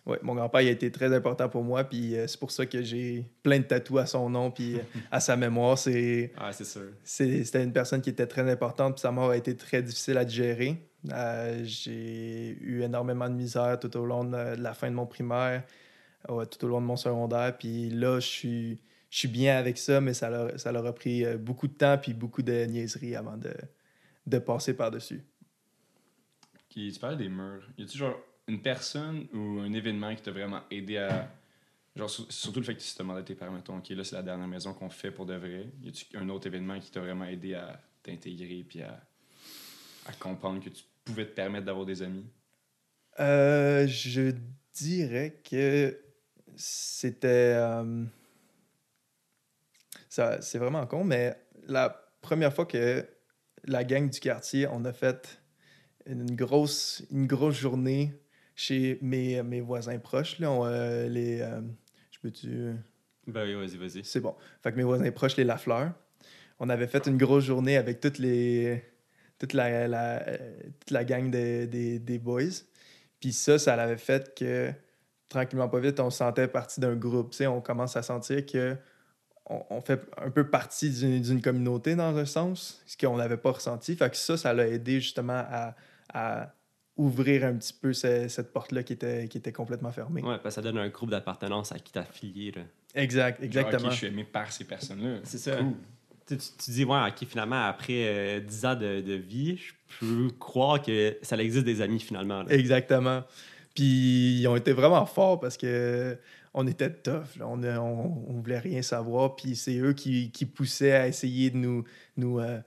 [0.07, 2.65] Ouais, mon grand-père il a été très important pour moi, puis euh, c'est pour ça
[2.67, 5.79] que j'ai plein de tatous à son nom, puis euh, à sa mémoire.
[5.79, 6.91] C'est, Ah, c'est sûr.
[7.03, 10.25] c'était une personne qui était très importante, puis sa mort a été très difficile à
[10.25, 10.89] digérer.
[11.11, 15.65] Euh, j'ai eu énormément de misère tout au long de, la fin de mon primaire,
[16.29, 20.01] tout au long de mon secondaire, puis là, je suis, je suis bien avec ça,
[20.01, 23.37] mais ça leur, ça leur a pris beaucoup de temps, puis beaucoup de niaiseries avant
[23.37, 23.53] de,
[24.27, 25.23] de passer par-dessus.
[26.69, 27.69] Qui, tu parlais des murs.
[27.77, 28.17] Y a-tu genre
[28.51, 31.31] une personne ou un événement qui t'a vraiment aidé à.
[31.97, 34.15] Genre, sur- surtout le fait que tu te demandais tes parents, mettons, OK, là, c'est
[34.15, 35.67] la dernière maison qu'on fait pour de vrai.
[35.83, 39.01] Y a-tu un autre événement qui t'a vraiment aidé à t'intégrer puis à,
[40.07, 42.27] à comprendre que tu pouvais te permettre d'avoir des amis?
[43.19, 44.33] Euh, je
[44.73, 46.01] dirais que
[46.57, 47.55] c'était.
[47.57, 48.05] euh,
[50.09, 51.37] c'est vraiment con, mais
[51.67, 53.07] la première fois que
[53.65, 55.41] la gang du quartier, on a fait
[56.07, 58.13] une grosse, une grosse journée
[58.61, 60.39] chez mes, mes voisins proches.
[60.39, 61.63] Là, On, euh, les, euh,
[62.11, 62.73] je peux-tu?
[63.27, 64.05] Ben oui, vas-y, vas-y.
[64.05, 64.35] C'est bon.
[64.63, 65.93] Fait que mes voisins proches, les Lafleur,
[66.59, 68.85] on avait fait une grosse journée avec toutes les,
[69.39, 70.37] toute la, la- euh,
[70.79, 72.43] toute la gang de- des- des boys.
[73.19, 74.71] Puis ça, ça l'avait fait que
[75.31, 77.35] tranquillement, pas vite, on se sentait partie d'un groupe.
[77.41, 78.77] On commence à sentir que
[79.47, 83.39] on, on fait un peu partie d'une d'une communauté dans un sens, ce qu'on n'avait
[83.39, 83.97] pas ressenti.
[83.97, 85.75] Fait que ça, ça l'a aidé justement à,
[86.13, 86.53] à
[87.01, 90.23] ouvrir un petit peu ce- cette porte-là qui était, qui était complètement fermée.
[90.23, 92.53] Ouais, parce que ça donne un groupe d'appartenance à qui t'as affilié.
[92.53, 92.63] là.
[92.95, 93.91] Exact, Genre, exactement.
[93.91, 95.19] Je suis aimé par ces personnes-là.
[95.25, 95.57] C'est ça.
[95.57, 95.73] Cool.
[96.27, 99.73] Tu, tu- tu dis, ouais, ok, finalement, après euh, 10 ans de, de vie, je
[99.99, 102.43] peux croire que ça existe des amis finalement.
[102.43, 102.53] là.
[102.53, 103.23] Exactement.
[103.75, 106.17] Puis ils ont été vraiment forts parce que
[106.53, 107.37] on était tough.
[107.39, 107.47] là.
[107.49, 109.37] On, on, on voulait rien savoir.
[109.37, 111.85] Puis c'est eux qui, qui poussaient à essayer de nous.
[112.17, 112.59] nous, euh,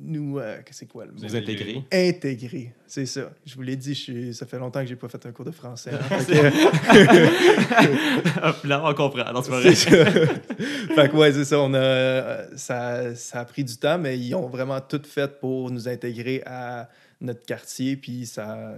[0.00, 1.18] nous euh, c'est quoi le mot?
[1.20, 1.84] Vous intégrer.
[1.92, 2.74] Intégrer.
[2.86, 3.32] C'est ça.
[3.46, 5.44] Je vous l'ai dit, je suis- ça fait longtemps que j'ai pas fait un cours
[5.44, 5.90] de français.
[5.92, 6.18] hein.
[6.18, 9.32] Fait que- Hop, là, on comprend.
[9.32, 9.74] Non, c'est pas vrai.
[9.74, 9.90] Ça.
[9.90, 11.58] fait que ouais, c'est ça.
[11.60, 13.14] On a, ça.
[13.14, 16.88] Ça a pris du temps, mais ils ont vraiment tout fait pour nous intégrer à
[17.20, 17.96] notre quartier.
[17.96, 18.74] Puis ça,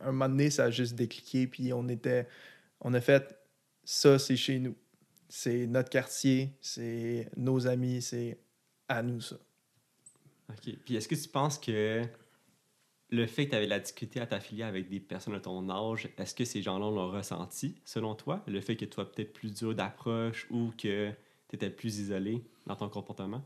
[0.00, 1.46] un moment donné, ça a juste décliqué.
[1.46, 2.26] Puis on était,
[2.80, 3.34] on a fait
[3.84, 4.74] ça, c'est chez nous.
[5.28, 8.36] C'est notre quartier, c'est nos amis, c'est
[8.86, 9.36] à nous ça.
[10.50, 10.74] OK.
[10.84, 12.02] Puis est-ce que tu penses que
[13.12, 16.08] le fait que tu avais la difficulté à t'affilier avec des personnes de ton âge,
[16.16, 18.42] est-ce que ces gens-là l'ont ressenti, selon toi?
[18.46, 21.10] Le fait que tu sois peut-être plus dur d'approche ou que
[21.48, 23.42] tu étais plus isolé dans ton comportement?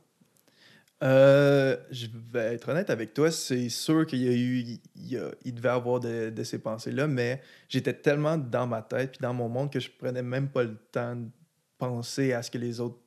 [1.02, 5.52] Euh, je vais être honnête avec toi, c'est sûr qu'il y a eu, il, y
[5.52, 9.70] devait avoir de, ces pensées-là, mais j'étais tellement dans ma tête puis dans mon monde
[9.70, 11.28] que je prenais même pas le temps de
[11.76, 12.98] penser à ce que les autres,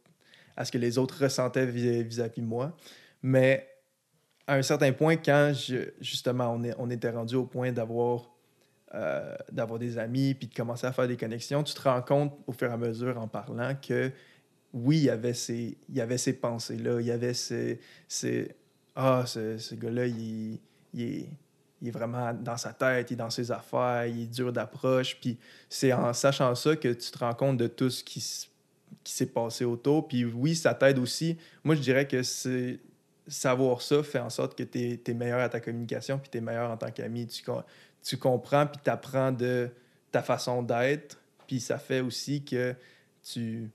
[0.55, 2.77] à ce que les autres ressentaient vis- vis-à-vis de moi.
[3.23, 3.67] Mais
[4.49, 5.53] à un certain point, quand
[6.01, 8.31] justement on, était rendu au point d'avoir
[8.95, 12.33] euh, d'avoir des amis puis de commencer à faire des connexions, tu te rends compte
[12.47, 14.11] au fur et à mesure en parlant que
[14.73, 17.79] oui, il y avait ces, pensées-là, il y avait ces,
[18.95, 20.59] ah, ce, ce gars-là, il,
[20.95, 21.29] il est,
[21.79, 25.19] il est vraiment dans sa tête, il est dans ses affaires, il est dur d'approche.
[25.21, 25.37] Puis
[25.69, 28.47] c'est en sachant ça que tu te rends compte de tout ce qui,
[29.03, 30.07] qui s'est passé autour.
[30.07, 31.37] Puis oui, ça t'aide aussi.
[31.63, 32.79] Moi, je dirais que c'est
[33.29, 36.41] savoir ça fait en sorte que tu es, meilleur à ta communication, puis tu es
[36.41, 37.27] meilleur en tant qu'ami.
[37.27, 37.43] Tu,
[38.03, 39.69] tu comprends, puis tu apprends de
[40.11, 41.21] ta façon d'être.
[41.47, 42.75] Puis ça fait aussi que
[43.23, 43.69] tu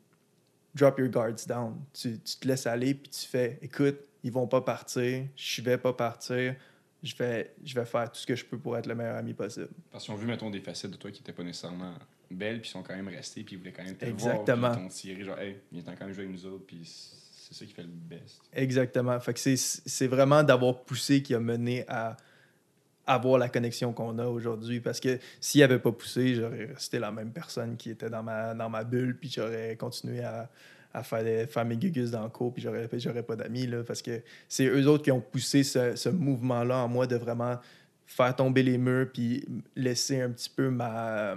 [0.75, 1.81] drop your guards down.
[1.93, 5.79] Tu, tu te laisses aller, puis tu fais, écoute, ils vont pas partir, je vais
[5.79, 6.57] pas partir,
[7.03, 9.35] je vais, je vais faire tout ce que je peux pour être le meilleur ami
[9.35, 9.69] possible.
[9.93, 11.95] Parce qu'ils ont vu, mettons, des facettes de toi qui n'étaient pas nécessairement
[12.31, 14.69] belles, puis ils sont quand même restés, puis ils voulaient quand même te Exactement.
[14.69, 17.13] voir, puis ils t'ont tiré, genre, hey, viens quand même jouer avec nous autres, puis
[17.49, 18.41] c'est ça qui fait le best.
[18.53, 19.19] Exactement.
[19.21, 22.17] Fait que c'est, c'est vraiment d'avoir poussé qui a mené à
[23.07, 24.81] avoir la connexion qu'on a aujourd'hui.
[24.81, 28.55] Parce que s'il avait pas poussé, j'aurais resté la même personne qui était dans ma,
[28.55, 30.49] dans ma bulle, puis j'aurais continué à,
[30.95, 33.67] à faire, des, faire mes gugus dans le cours, puis j'aurais, j'aurais pas d'amis.
[33.67, 37.17] Là, parce que c'est eux autres qui ont poussé ce, ce mouvement-là en moi de
[37.17, 37.59] vraiment
[38.07, 39.45] faire tomber les murs, puis
[39.77, 41.37] laisser un petit peu ma...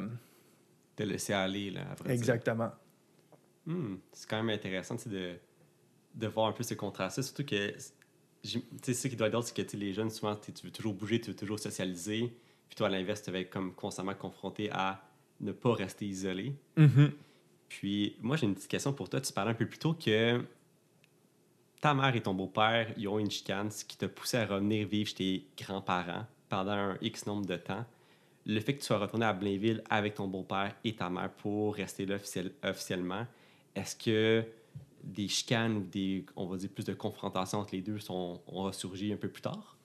[0.96, 2.14] De laisser aller, là, après.
[2.14, 2.72] Exactement.
[3.66, 5.36] Hmm, c'est quand même intéressant de,
[6.18, 7.74] de voir un peu ce contraste surtout que
[8.44, 11.20] sais, ce qui doit être drôle, c'est que les jeunes, souvent, tu veux toujours bouger,
[11.20, 12.34] tu veux toujours socialiser.
[12.70, 15.02] Puis toi, à l'inverse, tu vas être comme constamment confronté à
[15.40, 16.54] ne pas rester isolé.
[16.76, 17.12] Mhm.
[17.70, 19.22] Puis moi, j'ai une petite question pour toi.
[19.22, 20.42] Tu parlais un peu plus tôt que
[21.82, 24.88] ta mère et ton beau-père, ils ont une chicane, ce qui t'a poussé à revenir
[24.88, 27.86] vivre chez tes grands-parents pendant un X nombre de temps.
[28.46, 31.76] Le fait que tu sois retourné à Blainville avec ton beau-père et ta mère pour
[31.76, 32.16] rester là
[32.64, 33.28] officiellement,
[33.76, 34.46] est-ce que
[35.08, 38.64] des chicanes ou des, on va dire, plus de confrontations entre les deux sont, ont
[38.64, 39.78] ressurgi un peu plus tard?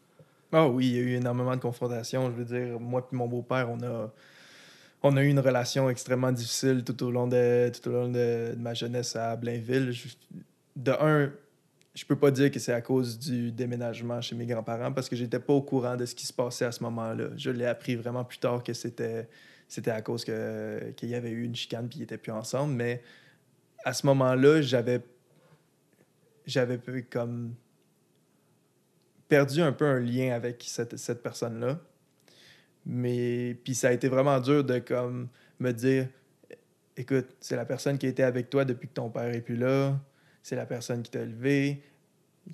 [0.53, 2.31] Ah oui, il y a eu énormément de confrontations.
[2.31, 4.13] Je veux dire, moi et mon beau-père, on a,
[5.03, 8.55] on a eu une relation extrêmement difficile tout au long de, tout au long de,
[8.59, 9.95] ma jeunesse à Blainville.
[10.77, 11.33] de un,
[11.95, 15.17] je peux pas dire que c'est à cause du déménagement chez mes grands-parents parce que
[15.17, 17.29] j'étais pas au courant de ce qui se passait à ce moment-là.
[17.37, 19.29] Je l'ai appris vraiment plus tard que c'était
[19.69, 22.75] c'était à cause que qu'il y avait eu une chicane puis ils étaient plus ensemble
[22.75, 23.03] mais
[23.85, 25.01] à ce moment-là, j'avais
[26.47, 27.55] j'avais comme
[29.29, 31.81] perdu un peu un lien avec cette, cette personne-là.
[32.85, 35.29] Mais puis ça a été vraiment dur de comme
[35.61, 36.09] me dire
[36.97, 39.99] écoute, c'est la personne qui été avec toi depuis que ton père est plus là
[40.43, 41.83] c'est la personne qui t'a élevé.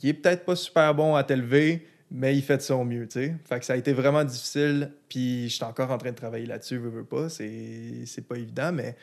[0.02, 3.20] Il est peut-être pas super bon à t'élever, mais il fait de son mieux, tu
[3.20, 3.36] sais.
[3.44, 6.46] Fait que ça a été vraiment difficile, puis je suis encore en train de travailler
[6.46, 8.96] là-dessus, veux, veux pas, c'est pas évident, mais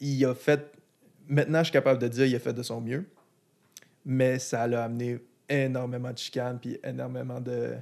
[0.00, 0.72] il a fait...
[1.28, 3.04] Maintenant, je suis capable de dire il a fait de son mieux,
[4.04, 7.74] mais ça l'a amené énormément de chicanes, puis énormément de,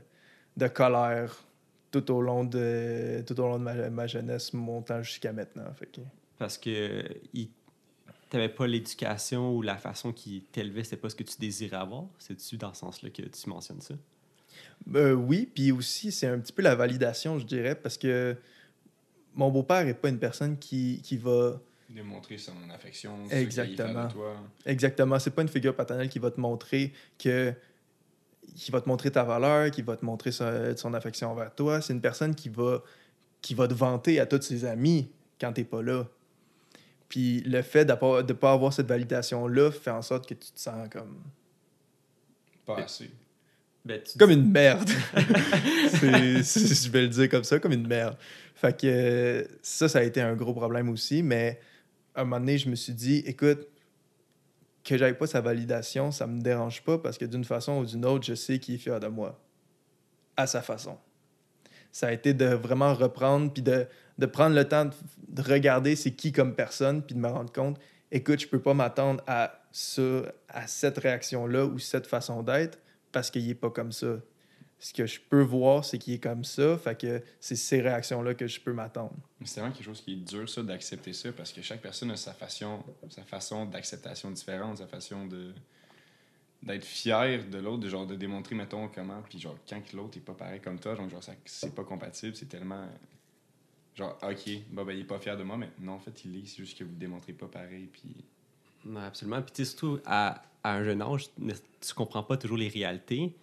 [0.57, 1.45] de colère
[1.91, 5.73] tout au long de, tout au long de ma, ma jeunesse, montant jusqu'à maintenant.
[5.75, 6.01] Fait que...
[6.39, 7.05] Parce que
[7.35, 7.49] il
[8.33, 12.05] n'avais pas l'éducation ou la façon qui t'élevait, c'était pas ce que tu désirais avoir?
[12.19, 13.95] C'est-tu dans ce sens-là que tu mentionnes ça?
[14.95, 18.37] Euh, oui, puis aussi, c'est un petit peu la validation, je dirais, parce que
[19.35, 21.61] mon beau-père n'est pas une personne qui, qui va...
[21.89, 24.09] Démontrer son affection, Exactement.
[24.11, 24.37] Ce toi.
[24.67, 25.19] Exactement.
[25.19, 27.55] C'est pas une figure paternelle qui va te montrer que
[28.55, 31.81] qui va te montrer ta valeur, qui va te montrer son, affection envers toi.
[31.81, 32.83] C'est une personne qui va,
[33.41, 36.07] qui va te vanter à tous ses amis quand tu n'es pas là.
[37.09, 40.61] Puis le fait de ne pas avoir cette validation-là fait en sorte que tu te
[40.61, 41.23] sens comme.
[42.67, 43.11] Pas assez.
[43.85, 44.91] Ben, comme une merde.
[45.15, 48.17] je vais le dire comme ça, comme une merde.
[48.55, 51.23] Fait que ça, ça a été un gros problème aussi.
[51.23, 51.59] Mais
[52.23, 53.67] un moment donné, je me suis dit, écoute,
[54.85, 58.05] que j'avais pas sa validation, ça me dérange pas parce que d'une façon ou d'une
[58.05, 59.39] autre, je sais qu'il est fier de moi.
[60.37, 60.97] À sa façon.
[61.93, 63.87] Ça a été de vraiment reprendre puis de
[64.19, 64.91] de prendre le temps
[65.29, 67.79] de, regarder c'est qui comme personne, puis de me rendre compte,
[68.11, 70.03] écoute, je peux pas m'attendre à ça,
[70.49, 72.79] à cette réaction-là ou cette façon d'être
[73.13, 74.17] parce qu'il est pas comme ça.
[74.81, 78.35] Ce que je peux voir, c'est qu'il est comme ça, fait que c'est ces réactions-là
[78.35, 79.15] que je peux m'attendre.
[79.45, 82.17] C'est vraiment quelque chose qui est dur, ça, d'accepter ça, parce que chaque personne a
[82.17, 85.53] sa façon, sa façon d'acceptation différente, sa façon de
[86.61, 90.21] d'être fier de l'autre, de genre de démontrer, mettons, comment, puis genre, quand l'autre est
[90.21, 92.89] pas pareil comme toi, donc genre, c'est pas compatible, c'est tellement
[93.99, 96.37] Genre, OK, bah, ben, il est pas fier de moi, mais non, en fait, il
[96.37, 96.47] est.
[96.47, 97.89] C'est juste que vous ne démontrez pas pareil.
[97.93, 98.15] Puis...
[98.85, 99.43] Non, absolument.
[99.43, 103.35] Puis, tu sais, surtout à, à, un jeune âge, tu comprends pas toujours les réalités.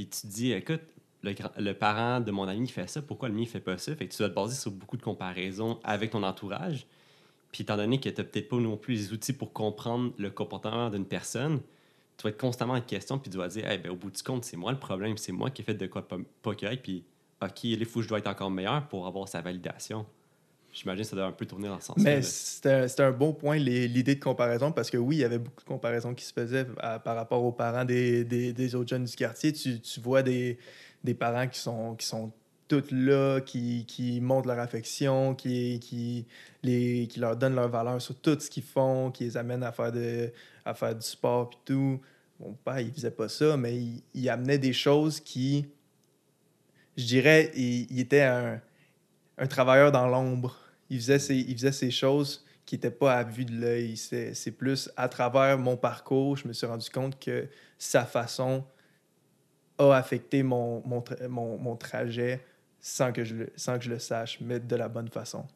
[0.00, 0.80] Puis, tu te dis, écoute,
[1.22, 3.94] le, le, parent de mon ami fait ça, pourquoi le mien fait pas ça?
[3.94, 6.86] Fait que tu dois te baser sur beaucoup de comparaisons avec ton entourage.
[7.52, 10.30] Puis, étant donné que tu n'as peut-être pas non plus les outils pour comprendre le
[10.30, 11.60] comportement d'une personne,
[12.16, 14.22] tu vas être constamment en question, puis tu vas dire, eh ben, au bout du
[14.22, 16.82] compte, c'est moi le problème, c'est moi qui ai fait de quoi pas, pas correct,
[16.82, 17.04] puis
[17.42, 20.06] OK, il faut que je dois être encore meilleur pour avoir sa validation.
[20.72, 23.56] J'imagine que ça doit un peu tourner dans ce sens Mais c'était un bon point,
[23.56, 26.64] l'idée de comparaison, parce que oui, il y avait beaucoup de comparaisons qui se faisaient
[26.64, 29.52] par rapport aux parents des, des, des, autres jeunes du quartier.
[29.52, 30.58] Tu, tu vois des,
[31.02, 32.32] des, parents qui sont, qui sont
[32.68, 36.26] tous là, qui, qui montrent leur affection, qui, qui,
[36.62, 39.72] les, qui leur donnent leur valeur sur tout ce qu'ils font, qui les amènent à
[39.72, 40.30] faire, de,
[40.64, 42.00] à faire du sport et tout.
[42.38, 45.66] Mon père, il faisait pas ça, mais il, il amenait des choses qui
[47.00, 48.60] je dirais, il, était un,
[49.46, 50.56] travailleur dans l'ombre.
[50.88, 53.96] Il faisait, ses, il choses qui n'étaient pas à vue de l'œil.
[53.96, 57.48] C'est plus à travers mon parcours, je me suis rendu compte que
[57.78, 58.64] sa façon
[59.78, 60.82] a affecté mon,
[61.78, 62.40] trajet
[62.80, 65.46] sans que je le sache, mais de la bonne façon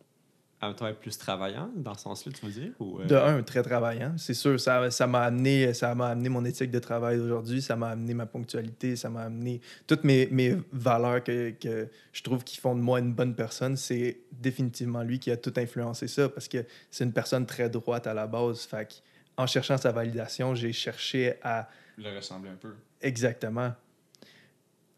[0.60, 2.72] un travail plus travaillant, dans ce sens-là, tu veux dire?
[2.80, 3.06] Ou euh?
[3.06, 4.14] De un, très travaillant.
[4.16, 7.90] C'est sûr, ça, ça m'a amené, ça amené mon éthique de travail d'aujourd'hui, ça m'a
[7.90, 12.58] amené ma ponctualité, ça m'a amené toutes mes, mes valeurs que, que, je trouve qui
[12.58, 13.76] font de moi une bonne personne.
[13.76, 18.06] C'est définitivement lui qui a tout influencé ça parce que c'est une personne très droite
[18.06, 18.62] à la base.
[18.62, 19.02] Fait
[19.36, 21.68] en cherchant sa validation, j'ai cherché à.
[21.98, 22.74] Le ressembler un peu.
[23.00, 23.72] Exactement.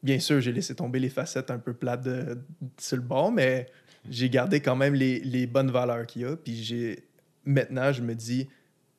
[0.02, 2.38] Bien sûr, j'ai laissé tomber les facettes un peu plates de,
[2.78, 3.66] sur le bord, mais
[4.10, 6.36] j'ai gardé quand même les, les bonnes valeurs qu'il y a.
[6.36, 7.04] Puis j'ai
[7.44, 8.48] maintenant, je me dis,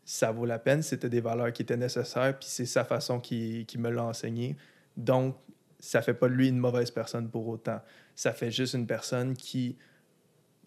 [0.06, 0.82] ça vaut la peine.
[0.82, 2.38] C'était des valeurs qui étaient nécessaires.
[2.38, 4.56] Puis c'est sa façon qui, qui me l'a enseigné.
[4.96, 5.36] Donc,
[5.80, 7.80] ça fait pas de lui une mauvaise personne pour autant.
[8.16, 9.78] Ça fait juste une personne qui,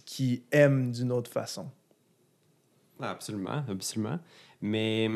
[0.04, 1.70] qui aime d'une autre façon.
[3.00, 4.18] Absolument, absolument.
[4.60, 5.10] Mais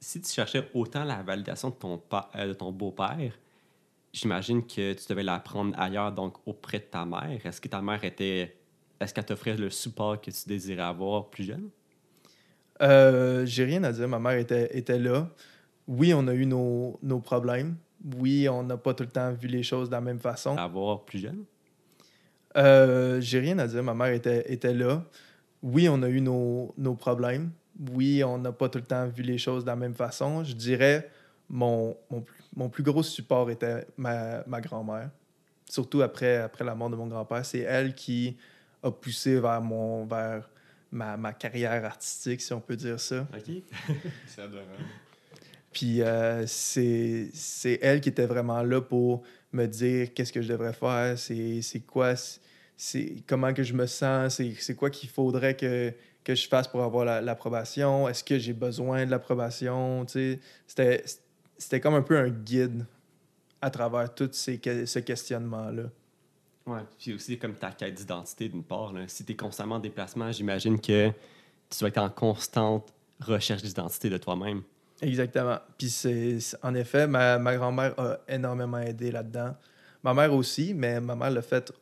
[0.00, 2.02] si tu cherchais autant la validation de ton,
[2.34, 3.32] euh, de ton beau-père,
[4.14, 7.44] j'imagine que tu devais la prendre ailleurs, donc auprès de ta mère.
[7.44, 8.56] Est-ce que ta mère était.
[9.00, 11.68] Est-ce qu'elle t'offrait le support que tu désirais avoir plus jeune?
[12.80, 14.08] Euh, J'ai rien à dire.
[14.08, 15.28] Ma mère était, était là.
[15.86, 17.76] Oui, on a eu nos, nos problèmes.
[18.18, 20.56] Oui, on n'a pas tout le temps vu les choses de la même façon.
[20.56, 21.44] Avoir plus jeune?
[22.56, 23.82] Euh, J'ai rien à dire.
[23.82, 25.04] Ma mère était, était là.
[25.62, 27.50] Oui, on a eu nos, nos problèmes.
[27.92, 30.44] Oui, on n'a pas tout le temps vu les choses de la même façon.
[30.44, 31.10] Je dirais,
[31.48, 32.24] mon, mon,
[32.56, 35.10] mon plus gros support était ma, ma grand-mère.
[35.68, 37.44] Surtout après, après la mort de mon grand-père.
[37.44, 38.36] C'est elle qui
[38.82, 40.48] a poussé vers, mon, vers
[40.92, 43.26] ma, ma carrière artistique, si on peut dire ça.
[43.34, 43.54] OK.
[44.26, 44.68] C'est adorable.
[45.72, 50.46] Puis euh, c'est c'est elle qui était vraiment là pour me dire qu'est-ce que je
[50.48, 52.14] devrais faire, c'est c'est quoi,
[52.76, 56.68] c'est- comment que je me sens, c'est c'est quoi qu'il faudrait que, que je fasse
[56.68, 60.40] pour avoir la- l'approbation, est-ce que j'ai besoin de l'approbation, tu sais.
[60.68, 61.02] C'était
[61.64, 62.84] c'était comme un peu un guide
[63.60, 65.84] à travers tout ces, ce questionnement-là.
[66.66, 68.92] Ouais, puis aussi comme ta quête d'identité d'une part.
[68.92, 69.08] là.
[69.08, 71.08] Si tu es constamment en déplacement, j'imagine que
[71.70, 74.62] tu dois être en constante recherche d'identité de toi-même.
[75.00, 75.58] Exactement.
[75.78, 79.56] Puis c'est en effet, ma, ma grand-mère a énormément aidé là-dedans.
[80.02, 81.72] Ma mère aussi, mais ma mère l'a fait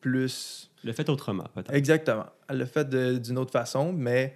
[0.00, 1.72] plus Le fait autrement, peut-être.
[1.74, 2.26] Exactement.
[2.48, 2.88] Elle l'a fait
[3.20, 4.34] d'une autre façon, mais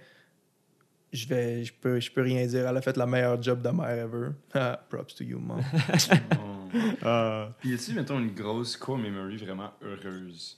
[1.13, 2.67] je vais je peux je peux rien dire.
[2.67, 4.29] Elle a fait la meilleure job de mère ever.
[4.53, 5.61] Ah, Props to you, mom.
[7.01, 7.51] Ah.
[7.59, 10.57] Puis y a-tu, mettons, une grosse core memory vraiment heureuse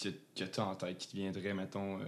[0.00, 2.04] que, que tu as en tête, qui te viendrait, mettons, euh,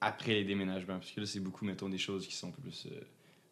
[0.00, 0.98] après les déménagements?
[0.98, 3.00] Parce que là, c'est beaucoup, mettons, des choses qui sont un peu plus euh,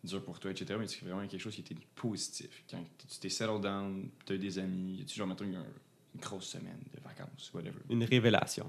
[0.04, 0.76] dures pour toi, etc.
[0.78, 2.50] Mais c'est vraiment quelque chose qui était positif.
[2.70, 5.54] Quand tu t'es settled down, tu as eu des amis, y a-tu genre, mettons, une,
[5.54, 7.78] une grosse semaine de vacances, whatever?
[7.88, 8.68] Une révélation.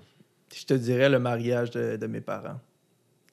[0.55, 2.61] je te dirais le mariage de, de mes parents.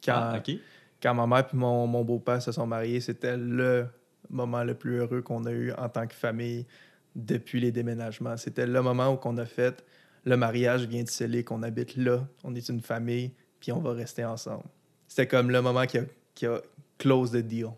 [0.04, 0.56] Quand, Ah, OK.
[1.04, 3.86] Quand ma mère et mon, beau-père se sont mariés, c'était le
[4.30, 6.66] moment le plus heureux qu'on a eu en tant que famille
[7.14, 8.38] depuis les déménagements.
[8.38, 9.84] C'était le moment où on a fait
[10.24, 13.92] le mariage vient de sceller qu'on habite là, on est une famille, puis on va
[13.92, 14.64] rester ensemble.
[15.06, 16.62] C'était comme le moment qui a, qui a
[16.96, 17.72] close the deal.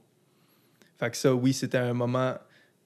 [0.97, 2.35] Fait que ça, oui, c'était un moment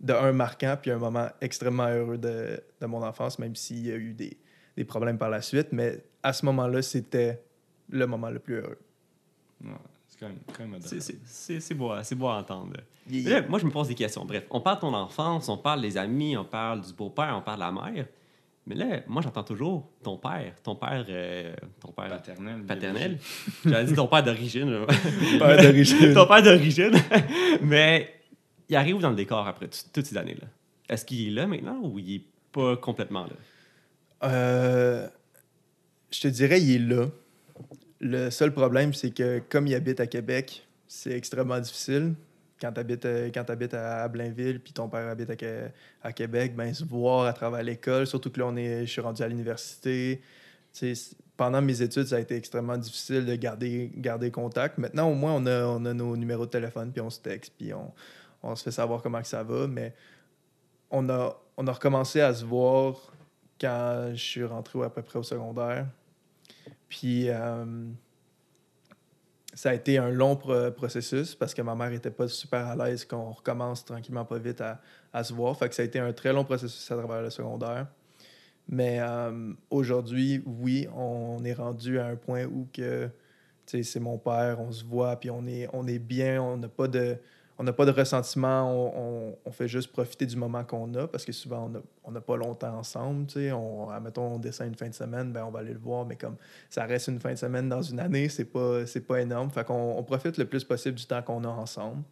[0.00, 3.92] de un marquant, puis un moment extrêmement heureux de, de mon enfance, même s'il y
[3.92, 4.38] a eu des,
[4.74, 5.68] des problèmes par la suite.
[5.72, 7.42] Mais à ce moment-là, c'était
[7.90, 8.78] le moment le plus heureux.
[10.20, 11.02] C'est quand même, quand même C'est- adorable.
[11.02, 11.18] C'est
[11.54, 12.74] c'est- c'est beau, à- c'est beau à entendre.
[13.10, 14.24] Là, moi, je me pose des questions.
[14.24, 17.42] Bref, on parle de ton enfance, on parle des amis, on parle du beau-père, on
[17.42, 18.06] parle de la mère.
[18.66, 20.54] Mais là, moi, j'entends toujours ton père.
[20.62, 22.62] Ton père, euh, ton père Paternel.
[22.66, 23.18] paternel.
[23.64, 24.84] J'avais dit ton père d'origine.
[25.38, 26.12] Père d'origine.
[26.14, 26.92] ton père d'origine.
[27.62, 28.14] Mais
[28.68, 30.46] il arrive dans le décor après tout- toutes ces années-là.
[30.88, 33.32] Est-ce qu'il est là maintenant ou il est pas complètement là?
[34.24, 35.08] Euh,
[36.10, 37.06] je te dirais, il est là.
[38.00, 42.14] Le seul problème, c'est que comme il habite à Québec, c'est extrêmement difficile.
[42.60, 46.84] Quand tu habites, t'habites à Blainville, puis ton père habite à, à Québec, ben, se
[46.84, 50.20] voir à travers l'école, surtout que là, on est, je suis rendu à l'université.
[51.36, 54.78] Pendant mes études, ça a été extrêmement difficile de garder, garder contact.
[54.78, 57.54] Maintenant, au moins, on a, on a nos numéros de téléphone, puis on se texte,
[57.56, 57.92] puis on,
[58.42, 59.66] on se fait savoir comment que ça va.
[59.66, 59.94] Mais
[60.90, 63.12] on a, on a recommencé à se voir
[63.60, 65.86] quand je suis rentré à peu près au secondaire.
[66.90, 67.64] Puis euh,
[69.54, 72.76] ça a été un long pro- processus parce que ma mère était pas super à
[72.76, 74.60] l'aise qu'on recommence tranquillement pas vite
[75.12, 75.56] à, se voir.
[75.56, 77.86] Fait que ça a été un très long processus à travers le secondaire.
[78.68, 83.08] Mais euh, aujourd'hui, oui, on est rendu à un point où que
[83.66, 86.88] c'est mon père, on se voit, puis on est, on est bien, on n'a pas
[86.88, 87.16] de
[87.60, 91.26] on n'a pas de ressentiment, on, on- fait juste profiter du moment qu'on a parce
[91.26, 91.70] que souvent
[92.04, 93.26] on n'a pas longtemps ensemble.
[93.52, 96.16] On, admettons, on descend une fin de semaine, ben on va aller le voir, mais
[96.16, 96.36] comme
[96.70, 99.50] ça reste une fin de semaine dans une année, c'est pas, pas énorme.
[99.50, 102.02] Fait on profite le plus possible du temps qu'on a ensemble.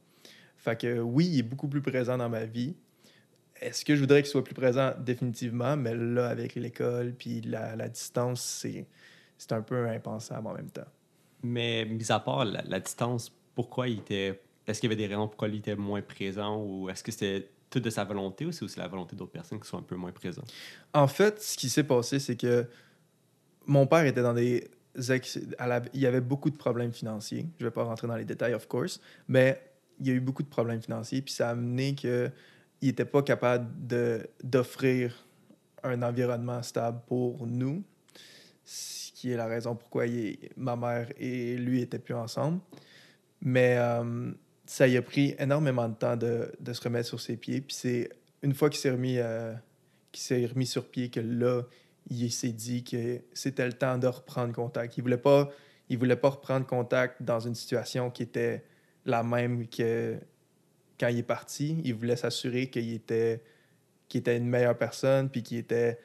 [0.58, 2.76] Fait que oui, il est beaucoup plus présent dans ma vie.
[3.58, 4.92] Est-ce que je voudrais qu'il soit plus présent?
[4.98, 8.86] Définitivement, mais là, avec l'école puis la, la distance, c'est,
[9.38, 10.90] c'est un peu impensable en même temps.
[11.42, 14.42] Mais mis à part la, la distance, pourquoi il était.
[14.68, 17.48] Est-ce qu'il y avait des raisons pourquoi il était moins présent ou est-ce que c'était
[17.70, 19.96] tout de sa volonté ou c'est aussi la volonté d'autres personnes qui sont un peu
[19.96, 20.52] moins présentes?
[20.92, 22.66] En fait, ce qui s'est passé, c'est que
[23.66, 24.68] mon père était dans des.
[24.94, 27.46] il y avait beaucoup de problèmes financiers.
[27.58, 29.58] Je ne vais pas rentrer dans les détails, of course, mais
[30.00, 31.22] il y a eu beaucoup de problèmes financiers.
[31.22, 32.30] Puis ça a amené qu'il
[32.82, 33.68] n'était pas capable
[34.44, 35.26] d'offrir
[35.82, 37.82] un environnement stable pour nous,
[38.64, 40.04] ce qui est la raison pourquoi
[40.56, 42.60] ma mère et lui n'étaient plus ensemble.
[43.40, 44.32] Mais euh,
[44.68, 47.62] ça y a pris énormément de temps de, de se remettre sur ses pieds.
[47.62, 48.10] Puis c'est
[48.42, 49.54] une fois qu'il s'est remis, euh,
[50.30, 51.62] remis sur pied que là,
[52.10, 54.98] il s'est dit que c'était le temps de reprendre contact.
[54.98, 55.48] Il voulait pas,
[55.88, 58.62] il voulait pas reprendre contact dans une situation qui était
[59.06, 60.18] la même que
[61.00, 61.80] quand il est parti.
[61.84, 63.42] Il voulait s'assurer qu'il était,
[64.08, 65.98] qu'il était une meilleure personne, puis qu'il était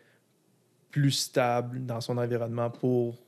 [0.89, 3.22] plus stable dans son environnement pour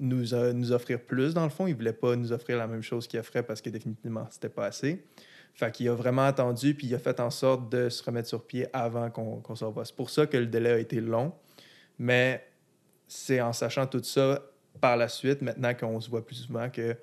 [0.00, 1.66] nous, euh, nous offrir plus, dans le fond.
[1.66, 4.66] Il voulait pas nous offrir la même chose qu'il offrait parce que définitivement, c'était pas
[4.66, 5.04] assez.
[5.54, 8.46] Fait qu'il a vraiment attendu, puis il a fait en sorte de se remettre sur
[8.46, 9.84] pied avant qu'on qu'on se revoie.
[9.84, 11.32] C'est pour ça que le délai a été long.
[11.98, 12.46] Mais
[13.06, 14.42] c'est en sachant tout ça
[14.80, 16.96] par la suite, maintenant qu'on se voit plus souvent, que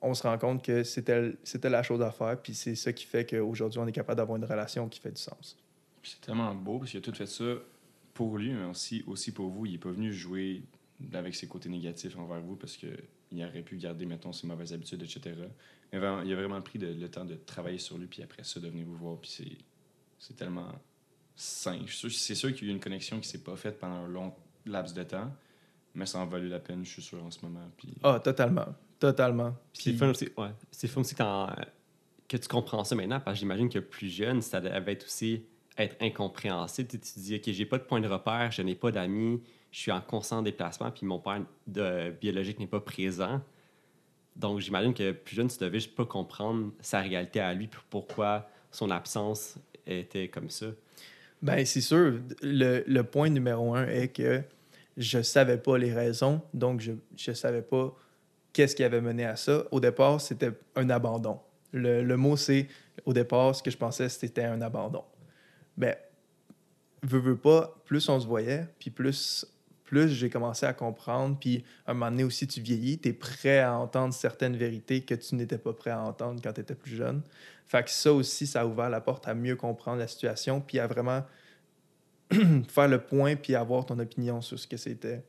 [0.00, 1.34] on se rend compte que c'était
[1.64, 2.40] la chose à faire.
[2.40, 5.20] Puis c'est ça qui fait qu'aujourd'hui, on est capable d'avoir une relation qui fait du
[5.20, 5.58] sens.
[6.02, 7.54] C'est tellement beau parce qu'il a tout fait ça
[8.14, 9.66] pour lui, mais aussi, aussi pour vous.
[9.66, 10.62] Il n'est pas venu jouer
[11.12, 15.02] avec ses côtés négatifs envers vous parce qu'il aurait pu garder, mettons, ses mauvaises habitudes,
[15.02, 15.34] etc.
[15.92, 18.44] Mais vraiment, il a vraiment pris de- le temps de travailler sur lui, puis après
[18.44, 19.18] ça, de venir vous voir.
[19.20, 19.56] Puis c'est,
[20.18, 20.72] c'est tellement
[21.36, 21.78] sain.
[22.10, 24.34] C'est sûr qu'il y a eu une connexion qui s'est pas faite pendant un long
[24.66, 25.32] laps de temps,
[25.94, 27.70] mais ça en valait la peine, je suis sûr, en ce moment.
[27.76, 28.66] Puis Ah, totalement.
[28.98, 29.56] Totalement.
[29.72, 30.50] Puis c'est fun aussi, ouais.
[30.72, 31.54] C'est fun aussi quand,
[32.26, 35.44] que tu comprends ça maintenant, parce que j'imagine que plus jeune, ça devait être aussi
[35.76, 36.88] être incompréhensible.
[36.88, 39.40] Tu te dis, OK, j'ai pas de point de repère, je n'ai pas d'amis,
[39.70, 41.42] je suis en constant déplacement, puis mon père
[42.20, 43.40] biologique n'est pas présent.
[44.36, 48.48] Donc, j'imagine que plus jeune, tu devais pas comprendre sa réalité à lui, puis pourquoi
[48.70, 50.66] son absence était comme ça.
[51.42, 52.20] Ben, c'est sûr.
[52.42, 54.42] Le, le point numéro un est que
[54.96, 57.94] je savais pas les raisons, donc je ne savais pas
[58.52, 59.64] qu'est-ce qui avait mené à ça.
[59.70, 61.40] Au départ, c'était un abandon.
[61.72, 62.66] Le, le mot, c'est,
[63.04, 65.04] au départ, ce que je pensais, c'était un abandon.
[65.76, 65.94] Ben,
[67.02, 69.46] veux, veux pas, plus on se voyait, puis plus,
[69.88, 73.12] plus j'ai commencé à comprendre, puis à un moment donné aussi, tu vieillis, tu es
[73.14, 76.74] prêt à entendre certaines vérités que tu n'étais pas prêt à entendre quand tu étais
[76.74, 77.22] plus jeune.
[77.64, 80.78] Fait que ça aussi, ça a ouvert la porte à mieux comprendre la situation, puis
[80.78, 81.24] à vraiment
[82.68, 85.24] faire le point, puis avoir ton opinion sur ce que c'était.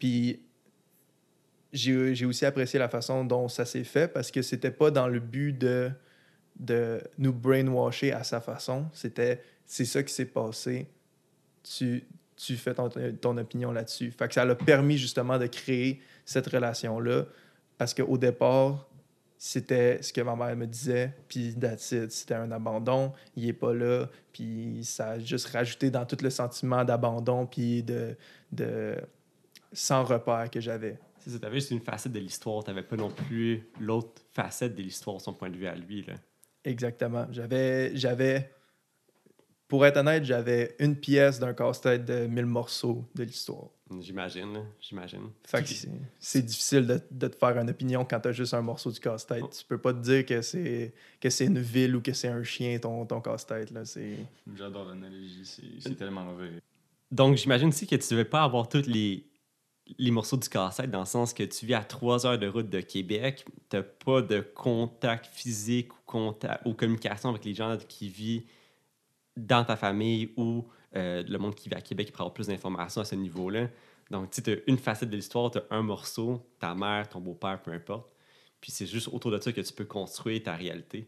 [0.00, 0.42] Puis
[1.72, 5.20] j'ai aussi apprécié la façon dont ça s'est fait, parce que c'était pas dans le
[5.20, 5.92] but de,
[6.58, 8.86] de nous brainwasher à sa façon.
[8.92, 10.88] C'était, c'est ça qui s'est passé.
[11.62, 12.04] Tu,
[12.36, 12.88] tu fais ton,
[13.20, 14.10] ton opinion là-dessus.
[14.10, 17.24] Fait que ça l'a permis justement de créer cette relation-là,
[17.78, 18.86] parce qu'au départ,
[19.38, 21.54] c'était ce que ma mère me disait, puis.
[21.78, 26.30] C'était un abandon, il est pas là, puis ça a juste rajouté dans tout le
[26.30, 28.16] sentiment d'abandon, puis de,
[28.52, 28.96] de
[29.72, 30.98] sans repère que j'avais.
[31.18, 34.82] C'est ça, t'avais juste une facette de l'histoire, t'avais pas non plus l'autre facette de
[34.82, 36.02] l'histoire, son point de vue à lui.
[36.02, 36.14] Là.
[36.64, 37.26] Exactement.
[37.30, 38.50] J'avais, j'avais,
[39.68, 43.68] pour être honnête, j'avais une pièce d'un casse-tête de 1000 morceaux de l'histoire.
[44.00, 45.30] J'imagine, là, j'imagine.
[45.44, 45.68] Fait que
[46.18, 49.44] c'est, difficile de, de te faire une opinion quand t'as juste un morceau du casse-tête.
[49.50, 52.42] Tu peux pas te dire que c'est, que c'est une ville ou que c'est un
[52.42, 53.70] chien, ton, ton casse-tête.
[53.70, 53.84] Là.
[53.84, 54.16] C'est...
[54.56, 56.50] j'adore l'analogie, c'est, c'est tellement vrai.
[57.12, 59.24] Donc, j'imagine aussi que tu ne veux pas avoir tous les,
[59.98, 62.68] les morceaux du casse-tête dans le sens que tu vis à trois heures de route
[62.68, 67.76] de Québec, tu n'as pas de contact physique ou, contact, ou communication avec les gens
[67.88, 68.44] qui vivent
[69.36, 70.66] dans ta famille ou
[70.96, 73.68] euh, le monde qui vit à Québec qui pourra avoir plus d'informations à ce niveau-là.
[74.10, 77.60] Donc, tu as une facette de l'histoire, tu as un morceau, ta mère, ton beau-père,
[77.60, 78.12] peu importe.
[78.60, 81.06] Puis c'est juste autour de ça que tu peux construire ta réalité.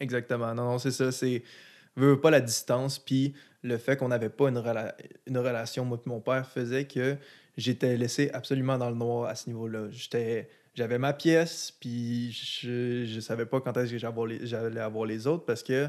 [0.00, 0.54] Exactement.
[0.54, 1.12] Non, non, c'est ça.
[1.12, 1.42] C'est
[1.96, 2.98] veux, pas la distance.
[2.98, 4.62] Puis le fait qu'on n'avait pas une,
[5.26, 7.16] une relation, moi et mon père, faisait que
[7.56, 9.88] j'étais laissé absolument dans le noir à ce niveau-là.
[9.90, 10.48] J'étais.
[10.74, 15.46] J'avais ma pièce, puis je ne savais pas quand est-ce que j'allais avoir les autres
[15.46, 15.88] parce que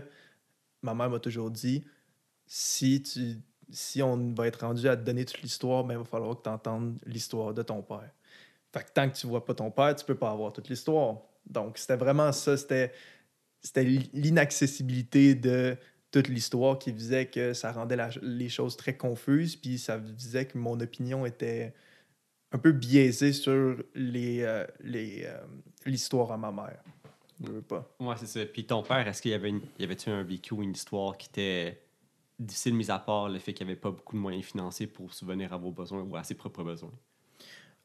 [0.82, 1.84] ma mère m'a toujours dit
[2.46, 6.06] si, tu, si on va être rendu à te donner toute l'histoire, ben, il va
[6.06, 8.12] falloir que tu entendes l'histoire de ton père.
[8.74, 11.18] Fait tant que tu vois pas ton père, tu peux pas avoir toute l'histoire.
[11.46, 12.58] Donc, c'était vraiment ça.
[12.58, 12.94] C'était
[14.14, 15.78] l'inaccessibilité de
[16.12, 20.58] toute l'histoire qui faisait que ça rendait les choses très confuses, puis ça faisait que
[20.58, 21.74] mon opinion était
[22.52, 24.66] un peu biaisée sur euh, euh,
[25.86, 26.82] l'histoire à ma mère.
[27.44, 27.96] Je veux pas.
[28.00, 28.46] Ouais, c'est ça.
[28.46, 31.18] Puis ton père, est-ce qu'il y avait une, y avait-tu un vécu ou une histoire
[31.18, 31.82] qui était
[32.40, 35.14] difficile, mis à part le fait qu'il n'y avait pas beaucoup de moyens financiers pour
[35.14, 36.94] subvenir à vos besoins ou à ses propres besoins?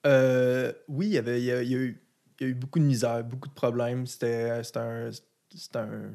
[0.07, 2.03] Euh, oui, il y, avait, il, y a, il y a eu,
[2.41, 4.07] il y a eu beaucoup de misère, beaucoup de problèmes.
[4.07, 5.11] C'était c'était un,
[5.55, 6.13] c'était un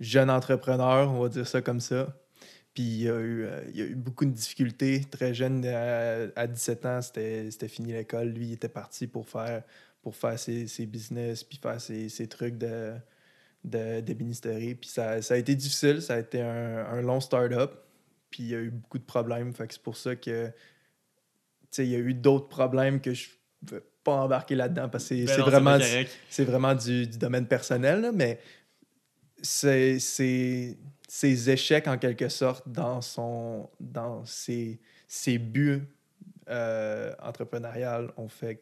[0.00, 2.16] jeune entrepreneur, on va dire ça comme ça.
[2.74, 5.02] Puis il y a eu, euh, il y a eu beaucoup de difficultés.
[5.10, 8.28] Très jeune, à, à 17 ans, c'était c'était fini l'école.
[8.28, 9.62] Lui, il était parti pour faire,
[10.06, 12.94] pour faire ses, ses business, puis faire ses, ses trucs de,
[13.64, 14.76] de, d'ébénisterie.
[14.76, 16.00] Puis ça, ça a été difficile.
[16.00, 17.72] Ça a été un, un long start-up.
[18.30, 19.52] Puis il y a eu beaucoup de problèmes.
[19.52, 20.52] Fait que c'est pour ça que tu
[21.72, 23.30] sais, il y a eu d'autres problèmes que je
[23.64, 25.78] ne veux pas embarquer là-dedans parce que c'est c'est non, vraiment,
[26.30, 28.38] c'est vraiment du, du domaine personnel, là, mais
[29.42, 30.78] c'est c'est-
[31.08, 34.78] ses échecs en quelque sorte dans, son, dans ses,
[35.08, 35.82] ses buts
[36.48, 38.54] euh, entrepreneuriales ont fait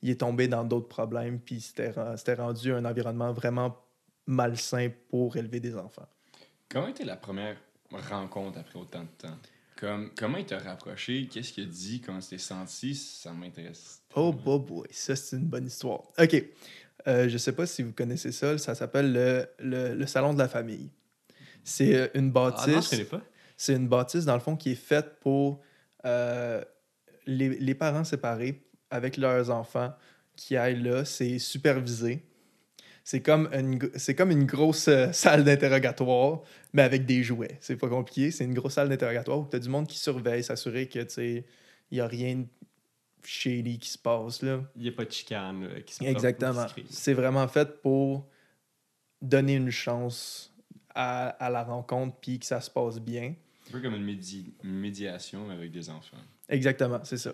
[0.00, 3.76] qu'il est tombé dans d'autres problèmes, puis c'était ren- c'était rendu un environnement vraiment
[4.26, 6.06] malsain pour élever des enfants.
[6.68, 7.56] Comment était la première
[7.90, 9.36] rencontre après autant de temps?
[9.76, 11.28] Comme, comment il t'a rapproché?
[11.30, 12.00] Qu'est-ce qu'il a dit?
[12.00, 12.94] Comment tu t'es senti?
[12.94, 14.02] Ça m'intéresse.
[14.14, 16.02] Oh, boy, boy, ça, c'est une bonne histoire.
[16.18, 16.44] OK.
[17.06, 20.38] Euh, je sais pas si vous connaissez ça, ça s'appelle le, le- le Salon de
[20.38, 20.90] la famille.
[21.62, 22.90] C'est euh, une Ah non, je bâtisse.
[22.90, 23.20] connais pas.
[23.56, 25.60] c'est une bâtisse, dans le fond, qui est faite pour
[26.04, 26.64] euh,
[27.26, 29.92] les, les parents séparés avec leurs enfants
[30.36, 31.04] qui aillent là.
[31.04, 32.22] C'est supervisé.
[33.04, 33.78] C'est comme une,
[34.16, 37.56] comme une grosse euh, salle d'interrogatoire, mais avec des jouets.
[37.60, 38.30] C'est pas compliqué.
[38.32, 41.44] C'est une grosse salle d'interrogatoire où tu as du monde qui surveille, s'assurer que, il
[41.92, 42.46] n'y a rien de
[43.22, 44.60] shady qui se passe, là.
[44.74, 46.62] Il n'y a pas de chicane là, qui se Exactement.
[46.64, 46.84] qui se crée.
[46.90, 48.28] C'est vraiment fait pour
[49.22, 50.52] donner une chance
[50.94, 53.34] à, à la rencontre puis que ça se passe bien.
[53.68, 56.16] Un peu comme une, médi- une médiation avec des enfants.
[56.48, 57.32] Exactement, c'est ça.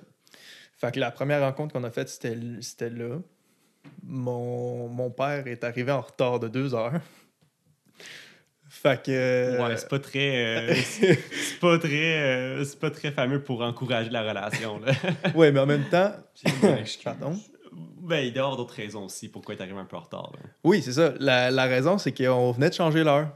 [0.82, 3.18] Fait que la première rencontre qu'on a faite, c'était là.
[4.02, 7.00] Mon, mon père est arrivé en retard de deux heures.
[8.68, 9.62] Fait que.
[9.62, 10.70] Ouais, c'est pas très.
[10.70, 12.20] euh, c'est pas très.
[12.20, 14.80] euh, c'est pas très fameux pour encourager la relation.
[14.80, 14.92] Là.
[15.36, 16.14] ouais, mais en même temps.
[17.04, 17.38] Pardon?
[18.00, 20.00] ben, il doit y avoir d'autres raisons aussi pourquoi il est arrivé un peu en
[20.00, 20.32] retard.
[20.34, 20.40] là.
[20.64, 21.14] oui, c'est ça.
[21.20, 23.28] La, la raison, c'est qu'on venait de changer l'heure.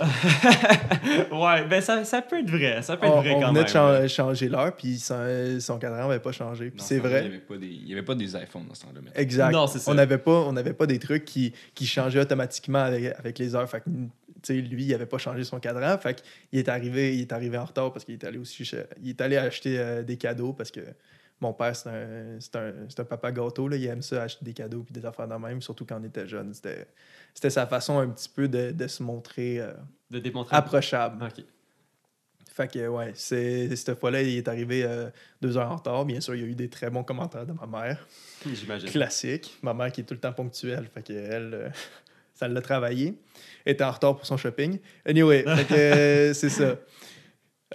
[1.32, 2.82] ouais, ben ça, ça peut être vrai.
[2.82, 3.64] Ça peut être On, vrai on quand venait même.
[3.64, 4.08] de chan- là.
[4.08, 6.72] changer l'heure, puis son, son cadran n'avait pas changé.
[6.78, 7.24] C'est vrai.
[7.24, 9.00] Il n'y avait, pas des- il y avait pas des iPhones dans ce temps-là.
[9.14, 9.50] Exact.
[9.52, 9.90] Non, c'est ça.
[9.90, 13.54] On n'avait pas, on n'avait pas des trucs qui, qui changeaient automatiquement avec, avec les
[13.54, 13.68] heures.
[13.68, 14.08] Fait que, tu
[14.42, 15.96] sais, lui, il n'avait pas changé son cadran.
[15.98, 18.68] Fait qu'il est arrivé, il est arrivé en retard parce qu'il est allé aussi
[19.02, 20.80] il est allé acheter euh, des cadeaux parce que
[21.40, 23.68] mon père, c'est un, c'est un, c'est un papa gâteau.
[23.68, 23.76] Là.
[23.76, 26.26] Il aime ça, acheter des cadeaux puis des affaires de même, surtout quand on était
[26.26, 26.52] jeune.
[26.52, 26.86] C'était,
[27.34, 29.72] c'était sa façon un petit peu de, de se montrer euh,
[30.10, 30.56] De démontrer.
[30.56, 31.28] approchable.
[32.52, 35.10] Fait que, ouais, c'est, cette fois-là, il est arrivé euh,
[35.40, 36.04] deux heures en retard.
[36.04, 38.04] Bien sûr, il y a eu des très bons commentaires de ma mère.
[38.44, 38.88] J'imagine.
[38.88, 39.56] Classique.
[39.62, 40.88] Ma mère qui est tout le temps ponctuelle.
[40.92, 41.68] Fait que elle, euh,
[42.34, 43.14] ça l'a travaillé.
[43.64, 44.80] Elle était en retard pour son shopping.
[45.06, 46.76] Anyway, fait que, c'est ça.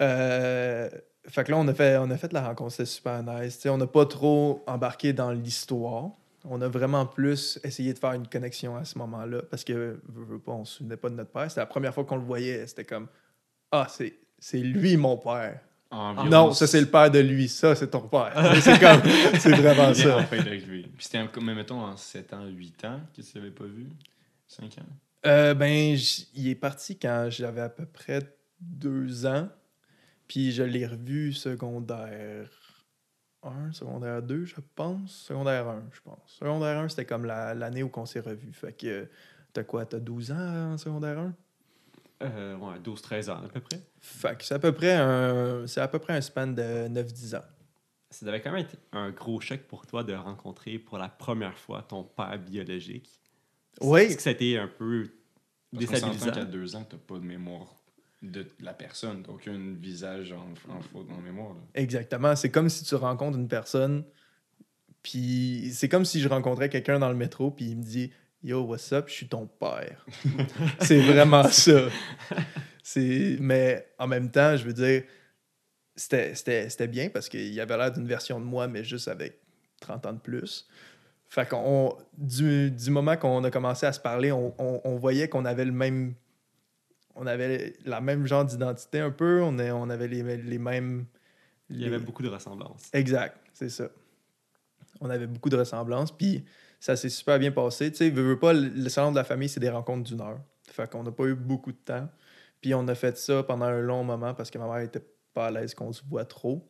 [0.02, 0.90] Euh,
[1.28, 2.72] fait que là, on a fait, on a fait la rencontre.
[2.72, 3.56] C'était super nice.
[3.56, 6.12] Tu sais, on n'a pas trop embarqué dans l'histoire.
[6.46, 10.26] On a vraiment plus essayé de faire une connexion à ce moment-là parce que, veux,
[10.26, 11.50] veux pas, on se souvenait pas de notre père.
[11.50, 12.68] C'était la première fois qu'on le voyait.
[12.68, 13.08] C'était comme
[13.72, 15.62] Ah, c'est, c'est lui mon père.
[15.90, 17.48] Environ non, ça c'est le père de lui.
[17.48, 18.34] Ça, c'est ton père.
[18.62, 19.02] c'est comme,
[19.40, 20.24] c'est vraiment ça.
[20.24, 23.88] Puis c'était comme, mettons, en 7 ans, 8 ans que tu l'avais pas vu?
[24.48, 24.82] 5 ans?
[25.26, 25.98] Euh, ben,
[26.34, 28.20] il est parti quand j'avais à peu près
[28.60, 29.48] deux ans.
[30.28, 32.50] Puis je l'ai revu secondaire
[33.44, 35.12] 1, secondaire 2, je pense.
[35.28, 36.20] Secondaire 1, je pense.
[36.40, 38.52] Secondaire 1, c'était comme la- l'année où on s'est revu.
[38.54, 39.08] Fait que
[39.52, 41.36] t'as quoi, t'as 12 ans en secondaire 1?
[42.24, 43.82] Euh, ouais, 12-13 ans à peu près.
[44.00, 47.36] Fait que c'est à peu près un, c'est à peu près un span de 9-10
[47.36, 47.44] ans.
[48.10, 51.58] Ça devait quand même être un gros choc pour toi de rencontrer pour la première
[51.58, 53.20] fois ton père biologique.
[53.82, 54.02] Oui.
[54.02, 55.10] Est-ce que ça a été un peu
[55.74, 56.32] Parce qu'on s'entend déstabilisant?
[56.32, 57.74] qu'à 2 ans, t'as pas de mémoire
[58.24, 59.24] de la personne.
[59.28, 61.54] Aucun visage en, en, faute en mémoire.
[61.54, 61.62] là.
[61.76, 62.36] Exactement.
[62.36, 64.04] C'est comme si tu rencontres une personne,
[65.04, 68.12] puis c'est comme si je rencontrais quelqu'un dans le métro, puis il me dit
[68.42, 70.06] Yo, what's up, je suis ton père.
[70.80, 71.90] c'est vraiment ça.
[73.40, 75.04] Mais en même temps, je veux dire,
[75.96, 79.40] c'était, bien parce qu'il avait l'air d'une version de moi, mais juste avec
[79.82, 80.68] 30 ans de plus.
[81.30, 85.28] Fait qu'on, du, du moment qu'on a commencé à se parler, on, on- on voyait
[85.30, 86.14] qu'on avait le même.
[87.16, 91.06] On avait la même genre d'identité un peu, on, est- on avait les, les mêmes.
[91.70, 92.90] Il y avait beaucoup de ressemblances.
[92.94, 93.90] Exact, c'est ça.
[95.00, 96.46] On avait beaucoup de ressemblances, puis
[96.80, 97.92] ça s'est super bien passé.
[97.92, 100.22] Tu sais, veux, veux pas, le le salon de la famille, c'est des rencontres d'une
[100.22, 100.40] heure.
[100.70, 102.10] Fait qu'on n'a pas eu beaucoup de temps.
[102.62, 105.04] Puis on a fait ça pendant un long moment parce que ma mère était
[105.34, 106.68] pas à l'aise qu'on se voit trop.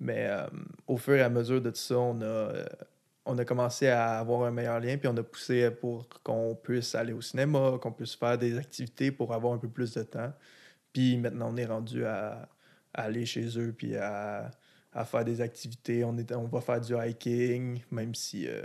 [0.00, 0.46] Mais euh,
[0.88, 2.64] au fur et à mesure de tout ça, on a, euh,
[3.24, 6.94] on a commencé à avoir un meilleur lien, puis on a poussé pour qu'on puisse
[6.94, 10.32] aller au cinéma, qu'on puisse faire des activités pour avoir un peu plus de temps.
[10.92, 12.48] Puis maintenant, on est rendu à,
[12.92, 14.50] à aller chez eux, puis à,
[14.92, 16.04] à faire des activités.
[16.04, 18.62] On, est, on va faire du hiking, même si euh,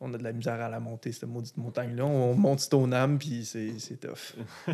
[0.00, 2.04] on a de la misère à la monter, cette maudite montagne-là.
[2.04, 4.36] On monte Stoneham, puis c'est c'est tough.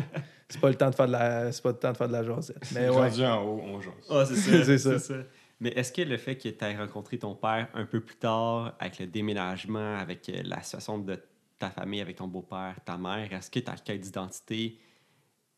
[0.49, 2.13] c'est pas le temps de faire de la, c'est pas le temps de faire de
[2.13, 2.71] la jasette.
[2.73, 2.95] Mais ouais.
[2.95, 3.93] Rendu en haut, on jase.
[4.09, 4.99] Ah, c'est ça.
[4.99, 5.15] C'est ça.
[5.59, 8.75] Mais est-ce que le fait que tu aies rencontré ton père un peu plus tard,
[8.79, 11.19] avec le déménagement, avec euh, la situation de
[11.57, 14.79] ta famille, avec ton beau-père, ta mère, est-ce que ta quête d'identité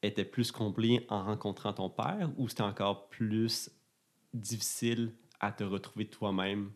[0.01, 3.69] était plus comblée en rencontrant ton père ou c'était encore plus
[4.33, 6.71] difficile à te retrouver toi-même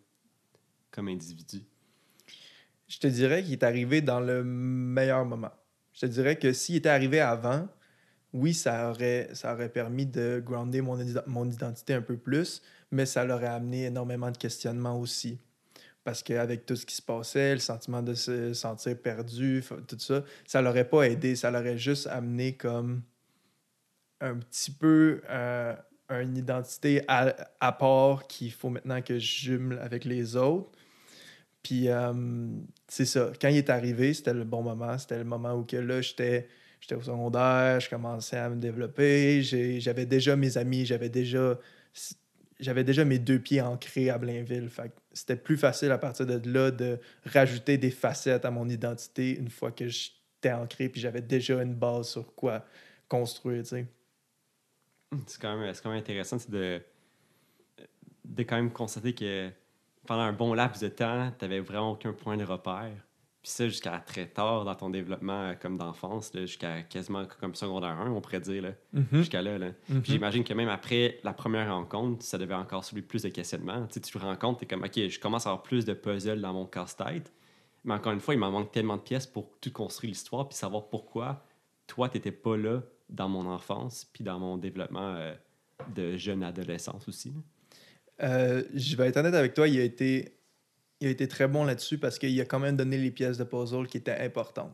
[0.91, 1.63] comme individu?
[2.89, 5.51] Je te dirais qu'il est arrivé dans le meilleur moment.
[5.93, 7.69] Je te dirais que s'il était arrivé avant,
[8.34, 13.23] oui, ça aurait, ça aurait permis de grounder mon, identité un peu plus, mais ça
[13.23, 15.39] l'aurait amené énormément de questionnements aussi.
[16.03, 20.23] Parce qu'avec tout ce qui se passait, le sentiment de se sentir perdu, tout ça,
[20.45, 21.36] ça l'aurait pas aidé.
[21.36, 23.03] Ça l'aurait juste amené comme
[24.19, 25.75] un petit peu euh,
[26.09, 30.71] une identité à, part qu'il faut maintenant que je jume avec les autres.
[31.61, 32.13] Puis euh,
[32.89, 33.31] c'est ça.
[33.39, 34.97] Quand il est arrivé, c'était le bon moment.
[34.97, 36.49] C'était le moment où que là, j'étais
[36.84, 39.41] j'étais au secondaire, je commençais à me développer.
[39.79, 41.57] J'avais déjà mes amis, j'avais déjà
[42.59, 44.69] j'avais déjà mes deux pieds ancrés à Blainville.
[45.13, 49.49] C'était plus facile à partir de là de rajouter des facettes à mon identité une
[49.49, 52.65] fois que j'étais ancré puis j'avais déjà une base sur quoi
[53.07, 53.65] construire.
[53.65, 53.88] C'est
[55.39, 56.81] quand, même, quand même intéressant de,
[58.25, 59.49] de quand même constater que
[60.05, 62.91] pendant un bon laps de temps, tu n'avais vraiment aucun point de repère.
[63.43, 67.99] Puis ça, jusqu'à très tard dans ton développement euh, comme d'enfance, jusqu'à quasiment comme secondaire
[67.99, 69.17] 1, on pourrait dire, là, mm-hmm.
[69.17, 69.57] jusqu'à là.
[69.57, 69.71] là.
[69.71, 70.05] Puis mm-hmm.
[70.05, 73.85] j'imagine que même après la première rencontre, ça devait encore soulever plus de questionnements.
[73.87, 75.83] Tu, sais, tu te rends compte, tu es comme, OK, je commence à avoir plus
[75.83, 77.33] de puzzles dans mon casse-tête.
[77.83, 80.57] Mais encore une fois, il m'en manque tellement de pièces pour tout construire l'histoire, puis
[80.57, 81.45] savoir pourquoi
[81.85, 85.33] toi, tu n'étais pas là dans mon enfance, puis dans mon développement euh,
[85.93, 87.33] de jeune adolescence aussi.
[88.21, 90.37] Euh, je vais être honnête avec toi, il a été
[91.03, 93.43] il a été très bon là-dessus parce qu'il a quand même donné les pièces de
[93.43, 94.73] puzzle qui étaient importantes.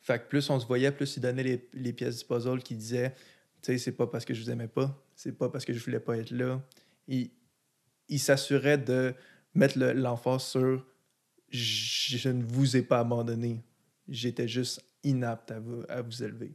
[0.00, 3.12] Fait que plus on se voyait, plus il donnait les, pièces du puzzle qui disaient
[3.60, 5.84] Tu sais, c'est pas parce que je vous aimais pas, c'est pas parce que je
[5.84, 6.62] voulais pas être là.
[7.08, 7.30] Il,
[8.08, 9.14] il s'assurait de
[9.52, 10.86] mettre l'emphase sur
[11.48, 13.64] Je ne vous ai pas abandonné.
[14.08, 16.52] J'étais juste inapte à vous, à vous élever.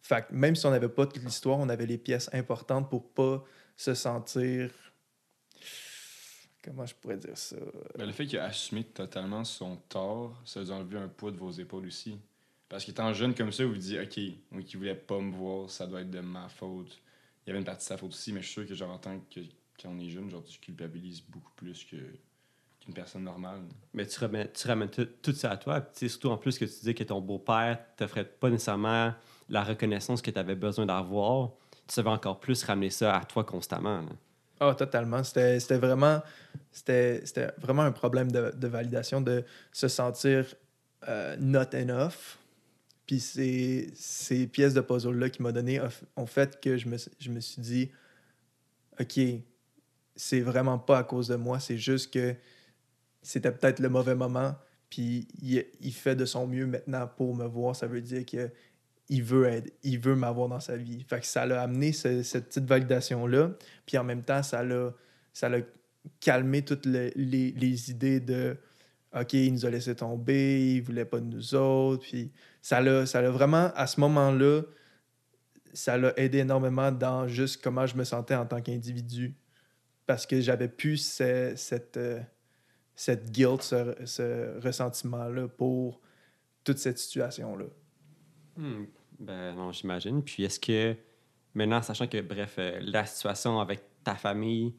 [0.00, 3.12] Fait que même si on n'avait pas toute l'histoire, on avait les pièces importantes pour
[3.12, 3.44] pas
[3.76, 4.70] se sentir
[6.68, 7.56] Comment je pourrais dire ça?
[7.96, 11.30] Ben, le fait qu'il a assumé totalement son tort, ça vous a enlevé un poids
[11.30, 12.18] de vos épaules aussi.
[12.68, 14.20] Parce qu'étant jeune comme ça, vous vous dites, OK,
[14.52, 16.98] oui, qui voulait pas me voir, ça doit être de ma faute.
[17.46, 18.90] Il y avait une partie de sa faute aussi, mais je suis sûr que genre,
[18.90, 19.40] en tant que
[19.80, 21.96] quand on est jeune, genre, tu culpabilises beaucoup plus que
[22.80, 23.62] qu'une personne normale.
[23.94, 25.80] Mais tu ramènes, tu ramènes tout, ça à toi.
[25.80, 29.14] Puis, surtout en plus que tu disais que ton beau-père ne t'offrait pas nécessairement
[29.48, 31.52] la reconnaissance que tu avais besoin d'avoir.
[31.86, 34.04] Tu savais encore plus ramener ça à toi constamment.
[34.60, 35.22] Ah, totalement.
[35.24, 36.22] C'était vraiment,
[37.58, 40.54] vraiment un problème de, validation, de se sentir
[41.08, 42.38] euh, not enough.
[43.06, 45.80] Puis ces, ces pièces de puzzle-là qui m'ont donné
[46.16, 47.90] ont fait que je me, je me suis dit,
[49.00, 49.18] OK,
[50.16, 52.34] c'est vraiment pas à cause de moi, c'est juste que
[53.22, 54.56] c'était peut-être le mauvais moment.
[54.90, 57.76] Puis il, il, fait de son mieux maintenant pour me voir.
[57.76, 58.50] Ça veut dire que
[59.08, 61.04] il veut être, il veut m'avoir dans sa vie.
[61.08, 63.52] Fait que ça l'a amené cette petite validation-là.
[63.86, 64.92] Puis en même temps, ça l'a,
[65.32, 65.60] ça l'a
[66.20, 68.56] calmé toutes les, les, idées de
[69.18, 72.02] OK, il nous a laissé tomber, il voulait pas de nous autres.
[72.02, 72.30] Puis
[72.60, 74.62] ça l'a, ça l'a vraiment, à ce moment-là,
[75.72, 79.34] ça l'a aidé énormément dans juste comment je me sentais en tant qu'individu.
[80.06, 82.20] Parce que j'avais plus cette, euh,
[82.94, 86.00] cette guilt, ce, ce ressentiment-là pour
[86.64, 87.66] toute cette situation-là.
[88.56, 88.84] Hmm.
[89.18, 90.22] Ben non, j'imagine.
[90.22, 90.96] Puis est-ce que
[91.54, 94.74] maintenant, sachant que, bref, euh, la situation avec ta famille,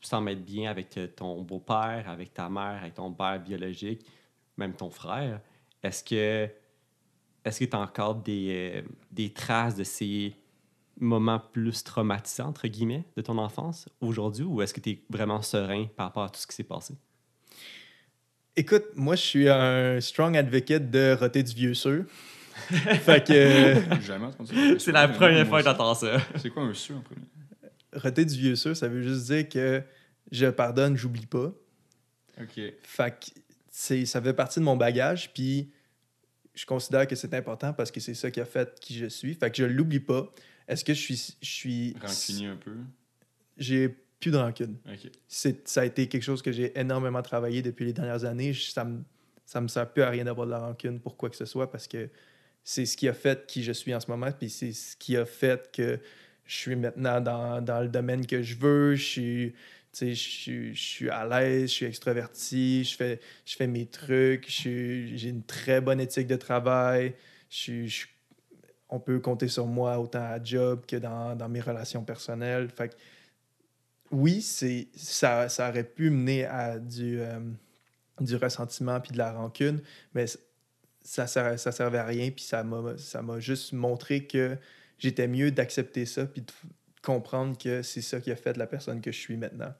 [0.00, 4.04] tu être bien avec euh, ton beau-père, avec ta mère, avec ton père biologique,
[4.56, 5.40] même ton frère,
[5.82, 6.50] est-ce que
[7.44, 10.34] est-ce que tu as encore des, euh, des traces de ces
[10.98, 15.42] moments plus traumatisants, entre guillemets, de ton enfance aujourd'hui, ou est-ce que tu es vraiment
[15.42, 16.94] serein par rapport à tout ce qui s'est passé?
[18.56, 22.04] Écoute, moi, je suis un strong advocate de roter du vieux sûr.
[22.70, 24.00] fait que.
[24.00, 24.28] Jamais
[24.78, 26.18] C'est la première fois que j'entends ça.
[26.36, 27.26] C'est quoi un sûr en premier?
[27.94, 29.82] Roter du vieux sûr, ça veut juste dire que
[30.32, 31.52] je pardonne, j'oublie pas.
[32.40, 32.60] OK.
[32.82, 35.70] Fait que ça fait partie de mon bagage, puis
[36.54, 39.34] je considère que c'est important parce que c'est ça qui a fait qui je suis.
[39.34, 40.32] Fait que je l'oublie pas.
[40.66, 41.36] Est-ce que je suis.
[41.40, 42.76] Je suis Rancunier un peu?
[43.56, 43.88] J'ai
[44.20, 44.78] plus de rancune.
[44.86, 45.10] OK.
[45.28, 48.54] Ça a été quelque chose que j'ai énormément travaillé depuis les dernières années.
[48.54, 49.02] Ça me,
[49.44, 51.70] ça me sert plus à rien d'avoir de la rancune pour quoi que ce soit
[51.70, 52.08] parce que
[52.64, 55.16] c'est ce qui a fait qui je suis en ce moment, puis c'est ce qui
[55.16, 56.00] a fait que
[56.46, 59.54] je suis maintenant dans, dans le domaine que je veux, je suis,
[60.00, 65.28] je, je suis à l'aise, je suis extraverti, je fais, je fais mes trucs, j'ai
[65.28, 67.14] une très bonne éthique de travail,
[67.50, 68.06] je,
[68.88, 72.68] on peut compter sur moi autant à job que dans, dans mes relations personnelles.
[72.74, 72.96] Fait
[74.10, 77.40] oui, ça, ça aurait pu mener à du, euh,
[78.20, 79.80] du ressentiment puis de la rancune,
[80.14, 80.26] mais
[81.04, 84.56] ça, ça, ça servait à rien, puis ça m'a juste montré que
[84.98, 86.52] j'étais mieux d'accepter ça, puis de
[87.02, 89.72] comprendre que c'est ça qui a fait la personne que je suis maintenant.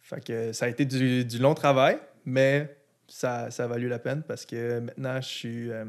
[0.00, 3.98] Fait que ça a été du, du long travail, mais ça, ça, a valu la
[3.98, 5.84] peine parce que maintenant, je suis, euh,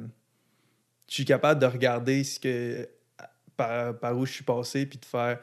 [1.07, 2.87] je suis capable de regarder ce que
[3.55, 5.39] par, par où je suis passé, puis de faire.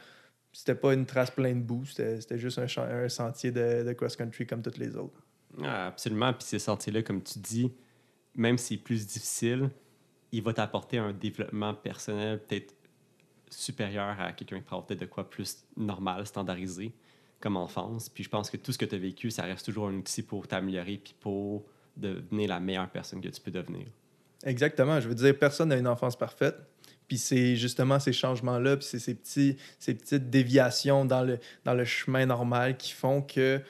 [0.55, 4.47] C'était pas une trace pleine de boue, c'était juste un, un sentier de, de cross-country
[4.47, 5.19] comme toutes les autres.
[5.63, 6.31] Ah, absolument.
[6.35, 7.73] Puis ces sentiers-là, comme tu dis,
[8.35, 9.71] même si c'est plus difficile,
[10.33, 12.75] il va t'apporter un développement personnel peut-être
[13.51, 16.93] supérieur à quelqu'un qui prend peut-être de quoi plus normal, standardisé,
[17.41, 18.09] comme enfance.
[18.09, 20.23] Puis je pense que tout ce que tu as vécu, ça reste toujours un outil
[20.23, 21.65] pour t'améliorer puis pour
[21.97, 23.87] devenir la meilleure personne que tu peux devenir.
[24.45, 25.01] Exactement.
[25.01, 26.57] Je veux dire, personne n'a une enfance parfaite.
[27.07, 31.75] Puis c'est justement ces changements-là, puis c'est ces, petits, ces petites déviations dans le, dans
[31.75, 33.61] le chemin normal qui font que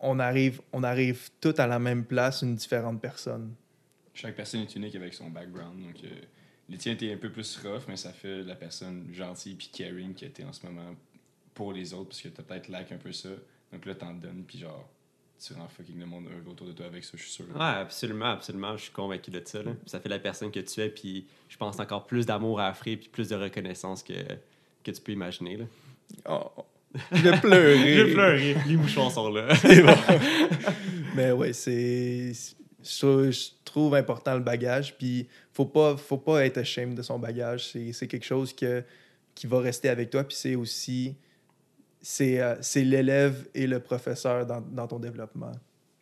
[0.00, 3.54] on arrive, on arrive tous à la même place, une différente personne.
[4.14, 5.82] Chaque personne est unique avec son background.
[5.82, 6.08] Donc, euh,
[6.68, 10.14] les tiens étaient un peu plus rough, mais ça fait la personne gentille puis caring
[10.14, 10.94] qui était en ce moment
[11.54, 13.30] pour les autres, parce que t'as peut-être lack un peu ça.
[13.72, 14.88] Donc là, t'en donnes, puis genre,
[15.44, 17.46] tu rends fucking le monde autour de toi avec ça, je suis sûr.
[17.54, 18.76] Ouais, absolument, absolument.
[18.76, 19.62] Je suis convaincu de ça.
[19.62, 19.72] là.
[19.86, 22.98] Ça fait la personne que tu es, puis je pense encore plus d'amour à offrir,
[22.98, 24.12] puis plus de reconnaissance que,
[24.84, 25.56] que tu peux imaginer.
[25.56, 25.64] Là.
[26.28, 26.64] Oh,
[27.12, 27.78] j'ai pleuré.
[27.94, 28.56] J'ai pleuré.
[28.66, 29.48] Les mouchoirs sont là.
[31.14, 32.32] Mais ouais, c'est.
[32.82, 34.96] Je, je trouve important le bagage.
[34.98, 37.68] Puis, faut pas, faut pas être ashamed de son bagage.
[37.70, 38.84] C'est c'est quelque chose que,
[39.34, 40.24] qui va rester avec toi.
[40.24, 41.16] Puis, c'est aussi.
[42.02, 45.52] C'est euh, c'est l'élève et le professeur dans, dans ton développement.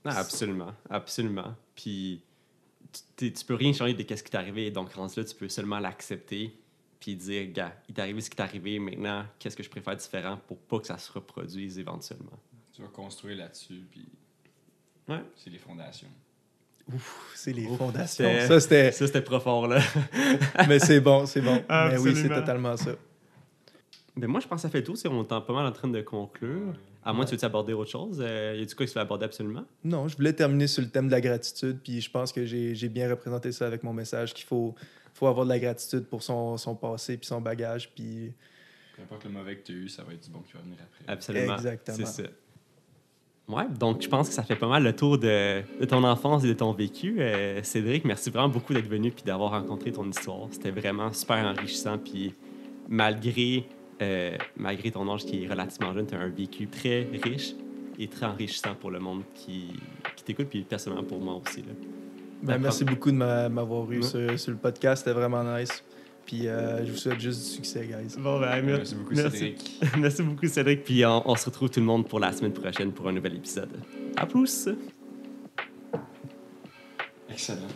[0.04, 1.54] Ah, absolument, absolument.
[1.74, 2.22] Puis
[3.16, 4.70] tu, tu peux rien changer de ce qui t'est arrivé.
[4.70, 6.52] Donc, rendu là, tu peux seulement l'accepter
[7.00, 8.78] puis dire, gars, il t'est arrivé ce qui t'est arrivé.
[8.78, 12.38] Maintenant, qu'est-ce que je préfère différent pour pas que ça se reproduise éventuellement?
[12.72, 14.06] Tu vas construire là-dessus, puis
[15.08, 15.22] Ouais.
[15.36, 16.08] c'est les fondations.
[16.94, 18.30] Ouf, c'est les Ouf, fondations.
[18.46, 18.92] Ça, c'était.
[18.92, 19.80] Ça, c'était profond, là.
[20.68, 21.62] Mais c'est bon, c'est bon.
[21.68, 22.92] Mais oui, c'est totalement ça.
[24.16, 24.94] Ben moi, je pense que ça fait tout.
[25.06, 26.74] On est pas mal en train de conclure.
[27.04, 27.30] À moins, Ouais.
[27.30, 28.18] tu veux aborder autre chose?
[28.20, 29.64] Euh, y a-tu quoi que tu veux aborder absolument?
[29.84, 32.74] Non, je voulais terminer sur le thème de la gratitude, puis je pense que j'ai
[32.74, 34.74] j'ai bien représenté ça avec mon message, qu'il faut,
[35.14, 38.32] faut avoir de la gratitude pour son, son passé, puis son bagage, puis
[38.96, 40.60] Peu importe le mauvais que tu as eu, ça va être du bon qui va
[40.60, 41.12] venir après.
[41.12, 41.54] Absolument.
[41.54, 41.96] Exactement.
[41.96, 42.28] C'est ça.
[43.48, 46.44] Ouais, donc je pense que ça fait pas mal le tour de, de ton enfance
[46.44, 47.16] et de ton vécu.
[47.18, 50.48] Euh, Cédric, merci vraiment beaucoup d'être venu puis d'avoir rencontré ton histoire.
[50.50, 51.96] C'était vraiment super enrichissant.
[51.96, 52.34] Puis
[52.88, 53.64] malgré,
[54.02, 57.54] euh, malgré ton âge qui est relativement jeune, tu as un vécu très riche
[57.98, 59.68] et très enrichissant pour le monde qui,
[60.14, 61.62] qui t'écoute, puis personnellement pour moi aussi.
[61.62, 61.72] Là.
[62.42, 64.02] ben, merci beaucoup de m'a- m'avoir eu Ouais.
[64.02, 65.82] sur, sur le podcast, c'était vraiment nice.
[66.28, 68.18] Puis euh, je vous souhaite juste du succès, guys.
[68.18, 69.80] Bon, ben, Merci beaucoup, Cédric.
[69.98, 70.84] Merci beaucoup, Cédric.
[70.84, 73.36] Puis on, on se retrouve tout le monde pour la semaine prochaine pour un nouvel
[73.36, 73.70] épisode.
[74.14, 74.68] À plus!
[77.30, 77.68] Excellent.